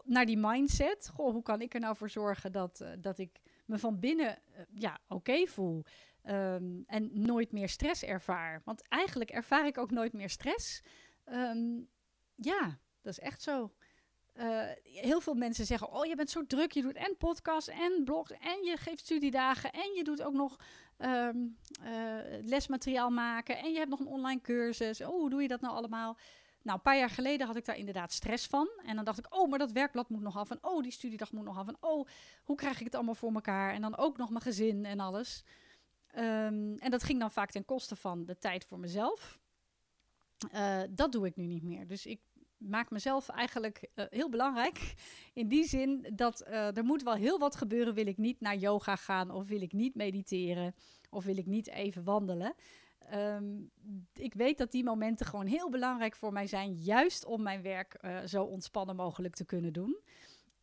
naar 0.03 0.25
die 0.25 0.37
mindset. 0.37 1.09
Goh, 1.13 1.31
hoe 1.31 1.43
kan 1.43 1.61
ik 1.61 1.73
er 1.73 1.79
nou 1.79 1.95
voor 1.95 2.09
zorgen 2.09 2.51
dat, 2.51 2.79
uh, 2.81 2.89
dat 2.99 3.17
ik 3.17 3.39
me 3.65 3.77
van 3.77 3.99
binnen 3.99 4.39
uh, 4.49 4.59
ja, 4.73 4.99
oké 5.07 5.47
voel. 5.47 5.83
Um, 6.29 6.83
en 6.87 7.09
nooit 7.13 7.51
meer 7.51 7.69
stress 7.69 8.03
ervaar. 8.03 8.61
Want 8.65 8.87
eigenlijk 8.87 9.29
ervaar 9.29 9.65
ik 9.65 9.77
ook 9.77 9.91
nooit 9.91 10.13
meer 10.13 10.29
stress. 10.29 10.83
Um, 11.25 11.89
ja, 12.35 12.79
dat 13.01 13.11
is 13.11 13.19
echt 13.19 13.41
zo. 13.41 13.73
Uh, 14.39 14.63
heel 14.83 15.21
veel 15.21 15.33
mensen 15.33 15.65
zeggen: 15.65 15.91
Oh, 15.91 16.05
je 16.05 16.15
bent 16.15 16.29
zo 16.29 16.45
druk. 16.45 16.71
Je 16.71 16.81
doet 16.81 16.95
en 16.95 17.17
podcast 17.17 17.67
en 17.67 18.01
blogs. 18.03 18.31
En 18.31 18.63
je 18.63 18.77
geeft 18.77 18.99
studiedagen. 18.99 19.71
En 19.71 19.93
je 19.95 20.03
doet 20.03 20.21
ook 20.23 20.33
nog 20.33 20.59
um, 20.97 21.57
uh, 21.83 21.89
lesmateriaal 22.41 23.09
maken. 23.09 23.57
En 23.57 23.71
je 23.71 23.77
hebt 23.77 23.89
nog 23.89 23.99
een 23.99 24.07
online 24.07 24.41
cursus. 24.41 25.01
Oh, 25.01 25.07
hoe 25.07 25.29
doe 25.29 25.41
je 25.41 25.47
dat 25.47 25.61
nou 25.61 25.75
allemaal? 25.75 26.17
Nou, 26.61 26.77
een 26.77 26.83
paar 26.83 26.97
jaar 26.97 27.09
geleden 27.09 27.47
had 27.47 27.55
ik 27.55 27.65
daar 27.65 27.77
inderdaad 27.77 28.11
stress 28.11 28.47
van. 28.47 28.69
En 28.85 28.95
dan 28.95 29.05
dacht 29.05 29.17
ik, 29.17 29.35
oh, 29.35 29.49
maar 29.49 29.59
dat 29.59 29.71
werkblad 29.71 30.09
moet 30.09 30.21
nog 30.21 30.37
af. 30.37 30.51
En 30.51 30.57
oh, 30.61 30.83
die 30.83 30.91
studiedag 30.91 31.31
moet 31.31 31.43
nog 31.43 31.57
af. 31.57 31.67
En 31.67 31.77
oh, 31.79 32.07
hoe 32.43 32.55
krijg 32.55 32.79
ik 32.79 32.85
het 32.85 32.95
allemaal 32.95 33.15
voor 33.15 33.33
elkaar? 33.33 33.73
En 33.73 33.81
dan 33.81 33.97
ook 33.97 34.17
nog 34.17 34.29
mijn 34.29 34.41
gezin 34.41 34.85
en 34.85 34.99
alles. 34.99 35.43
Um, 36.15 36.77
en 36.77 36.91
dat 36.91 37.03
ging 37.03 37.19
dan 37.19 37.31
vaak 37.31 37.51
ten 37.51 37.65
koste 37.65 37.95
van 37.95 38.25
de 38.25 38.37
tijd 38.37 38.65
voor 38.65 38.79
mezelf. 38.79 39.39
Uh, 40.53 40.81
dat 40.89 41.11
doe 41.11 41.25
ik 41.25 41.35
nu 41.35 41.45
niet 41.45 41.63
meer. 41.63 41.87
Dus 41.87 42.05
ik 42.05 42.19
maak 42.57 42.89
mezelf 42.89 43.29
eigenlijk 43.29 43.89
uh, 43.95 44.05
heel 44.09 44.29
belangrijk. 44.29 44.93
In 45.33 45.47
die 45.47 45.63
zin 45.63 46.11
dat 46.13 46.43
uh, 46.47 46.77
er 46.77 46.83
moet 46.83 47.03
wel 47.03 47.13
heel 47.13 47.39
wat 47.39 47.55
gebeuren. 47.55 47.93
Wil 47.93 48.07
ik 48.07 48.17
niet 48.17 48.39
naar 48.39 48.55
yoga 48.55 48.95
gaan 48.95 49.31
of 49.31 49.47
wil 49.47 49.61
ik 49.61 49.73
niet 49.73 49.95
mediteren 49.95 50.75
of 51.09 51.25
wil 51.25 51.37
ik 51.37 51.45
niet 51.45 51.67
even 51.67 52.03
wandelen. 52.03 52.55
Um, 53.13 53.71
ik 54.13 54.33
weet 54.33 54.57
dat 54.57 54.71
die 54.71 54.83
momenten 54.83 55.25
gewoon 55.25 55.45
heel 55.45 55.69
belangrijk 55.69 56.15
voor 56.15 56.33
mij 56.33 56.47
zijn. 56.47 56.73
Juist 56.73 57.25
om 57.25 57.41
mijn 57.41 57.61
werk 57.61 57.97
uh, 58.01 58.19
zo 58.25 58.43
ontspannen 58.43 58.95
mogelijk 58.95 59.35
te 59.35 59.45
kunnen 59.45 59.73
doen. 59.73 59.99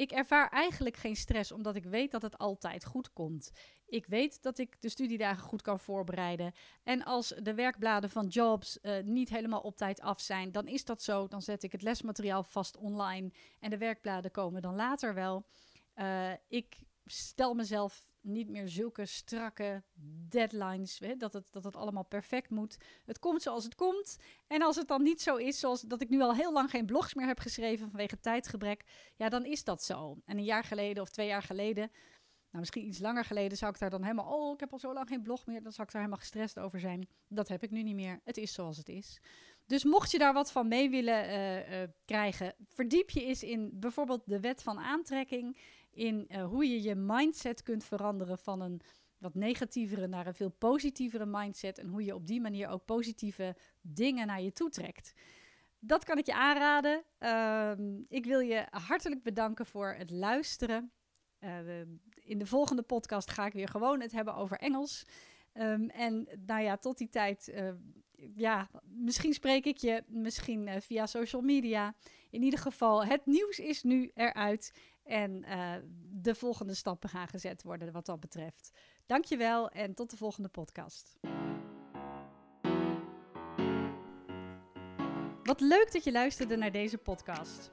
Ik 0.02 0.12
ervaar 0.12 0.48
eigenlijk 0.48 0.96
geen 0.96 1.16
stress, 1.16 1.52
omdat 1.52 1.76
ik 1.76 1.84
weet 1.84 2.10
dat 2.10 2.22
het 2.22 2.38
altijd 2.38 2.84
goed 2.84 3.12
komt. 3.12 3.50
Ik 3.86 4.06
weet 4.06 4.42
dat 4.42 4.58
ik 4.58 4.76
de 4.80 4.88
studiedagen 4.88 5.42
goed 5.42 5.62
kan 5.62 5.78
voorbereiden. 5.78 6.52
En 6.82 7.04
als 7.04 7.34
de 7.42 7.54
werkbladen 7.54 8.10
van 8.10 8.26
Jobs 8.26 8.78
uh, 8.82 9.02
niet 9.02 9.28
helemaal 9.28 9.60
op 9.60 9.76
tijd 9.76 10.00
af 10.00 10.20
zijn, 10.20 10.52
dan 10.52 10.66
is 10.66 10.84
dat 10.84 11.02
zo. 11.02 11.28
Dan 11.28 11.42
zet 11.42 11.62
ik 11.62 11.72
het 11.72 11.82
lesmateriaal 11.82 12.42
vast 12.42 12.76
online 12.76 13.32
en 13.60 13.70
de 13.70 13.78
werkbladen 13.78 14.30
komen 14.30 14.62
dan 14.62 14.74
later 14.74 15.14
wel. 15.14 15.46
Uh, 15.96 16.30
ik 16.48 16.82
stel 17.04 17.54
mezelf 17.54 18.12
niet 18.22 18.48
meer 18.48 18.68
zulke 18.68 19.06
strakke 19.06 19.82
deadlines, 20.28 20.98
hè, 20.98 21.16
dat, 21.16 21.32
het, 21.32 21.52
dat 21.52 21.64
het 21.64 21.76
allemaal 21.76 22.04
perfect 22.04 22.50
moet. 22.50 22.76
Het 23.04 23.18
komt 23.18 23.42
zoals 23.42 23.64
het 23.64 23.74
komt. 23.74 24.16
En 24.46 24.62
als 24.62 24.76
het 24.76 24.88
dan 24.88 25.02
niet 25.02 25.22
zo 25.22 25.37
is, 25.37 25.58
zoals 25.58 25.80
dat 25.80 26.00
ik 26.00 26.08
nu 26.08 26.20
al 26.20 26.35
heel 26.35 26.52
lang 26.52 26.70
geen 26.70 26.87
blogs 26.87 27.14
meer 27.14 27.26
heb 27.26 27.38
geschreven 27.38 27.90
vanwege 27.90 28.20
tijdgebrek, 28.20 28.85
ja, 29.16 29.28
dan 29.28 29.44
is 29.44 29.64
dat 29.64 29.82
zo. 29.82 30.18
En 30.24 30.37
een 30.37 30.44
jaar 30.44 30.64
geleden 30.64 31.02
of 31.02 31.11
twee 31.11 31.26
jaar 31.26 31.42
geleden, 31.42 31.90
nou 32.50 32.64
misschien 32.64 32.87
iets 32.87 32.98
langer 32.98 33.24
geleden, 33.24 33.58
zou 33.58 33.72
ik 33.72 33.78
daar 33.78 33.90
dan 33.90 34.02
helemaal, 34.02 34.35
oh, 34.35 34.52
ik 34.52 34.61
heb 34.61 34.72
al 34.72 34.78
zo 34.78 34.92
lang 34.92 35.08
geen 35.08 35.22
blog 35.22 35.46
meer, 35.46 35.62
dan 35.62 35.72
zou 35.72 35.87
ik 35.87 35.92
daar 35.92 36.02
helemaal 36.02 36.22
gestrest 36.22 36.58
over 36.58 36.80
zijn. 36.80 37.08
Dat 37.28 37.48
heb 37.48 37.62
ik 37.62 37.70
nu 37.70 37.82
niet 37.82 37.94
meer. 37.94 38.20
Het 38.24 38.37
is 38.37 38.52
zoals 38.52 38.76
het 38.76 38.88
is. 38.88 39.20
Dus 39.66 39.85
mocht 39.85 40.11
je 40.11 40.18
daar 40.18 40.32
wat 40.32 40.52
van 40.52 40.68
mee 40.68 40.90
willen 40.90 41.24
uh, 41.24 41.80
uh, 41.80 41.88
krijgen, 42.04 42.54
verdiep 42.68 43.11
je 43.11 43.24
eens 43.24 43.42
in 43.42 43.70
bijvoorbeeld 43.74 44.22
de 44.26 44.40
wet 44.40 44.62
van 44.62 44.78
aantrekking 44.78 45.58
in 45.92 46.26
uh, 46.28 46.44
hoe 46.44 46.66
je 46.66 46.83
je 46.83 46.94
mindset 46.94 47.62
kunt 47.62 47.85
veranderen 47.85 48.38
van 48.38 48.61
een 48.61 48.81
wat 49.18 49.35
negatievere 49.35 50.07
naar 50.07 50.26
een 50.26 50.35
veel 50.35 50.50
positievere 50.50 51.26
mindset. 51.26 51.78
En 51.78 51.88
hoe 51.88 52.05
je 52.05 52.14
op 52.14 52.26
die 52.26 52.40
manier 52.40 52.68
ook 52.68 52.85
positieve 52.85 53.57
dingen 53.81 54.26
naar 54.26 54.42
je 54.42 54.52
toe 54.52 54.70
trekt. 54.70 55.12
Dat 55.78 56.05
kan 56.05 56.18
ik 56.18 56.26
je 56.26 56.35
aanraden. 56.35 57.02
Uh, 57.18 57.72
ik 58.09 58.24
wil 58.24 58.40
je 58.40 58.66
hartelijk 58.70 59.22
bedanken 59.22 59.66
voor 59.66 59.94
het 59.98 60.11
luisteren. 60.11 60.92
Uh, 61.40 61.81
in 62.14 62.38
de 62.38 62.46
volgende 62.46 62.83
podcast 62.83 63.31
ga 63.31 63.46
ik 63.46 63.52
weer 63.52 63.68
gewoon 63.68 64.00
het 64.00 64.12
hebben 64.12 64.35
over 64.35 64.59
Engels. 64.59 65.05
Um, 65.55 65.88
en 65.90 66.28
nou 66.46 66.62
ja, 66.62 66.76
tot 66.76 66.98
die 66.98 67.09
tijd, 67.09 67.52
uh, 67.55 67.70
ja, 68.35 68.70
misschien 68.85 69.33
spreek 69.33 69.64
ik 69.64 69.76
je, 69.76 70.05
misschien 70.07 70.83
via 70.83 71.07
social 71.07 71.42
media. 71.42 71.94
In 72.31 72.42
ieder 72.42 72.59
geval, 72.59 73.05
het 73.05 73.26
nieuws 73.26 73.59
is 73.59 73.83
nu 73.83 74.11
eruit. 74.14 74.72
En 75.04 75.44
uh, 75.48 75.74
de 76.10 76.34
volgende 76.34 76.74
stappen 76.74 77.08
gaan 77.08 77.28
gezet 77.28 77.62
worden 77.62 77.92
wat 77.92 78.06
dat 78.06 78.20
betreft. 78.20 78.70
Dankjewel 79.06 79.70
en 79.70 79.94
tot 79.94 80.10
de 80.10 80.16
volgende 80.16 80.48
podcast. 80.48 81.18
Wat 85.42 85.60
leuk 85.60 85.92
dat 85.92 86.04
je 86.04 86.12
luisterde 86.12 86.56
naar 86.56 86.72
deze 86.72 86.98
podcast. 86.98 87.72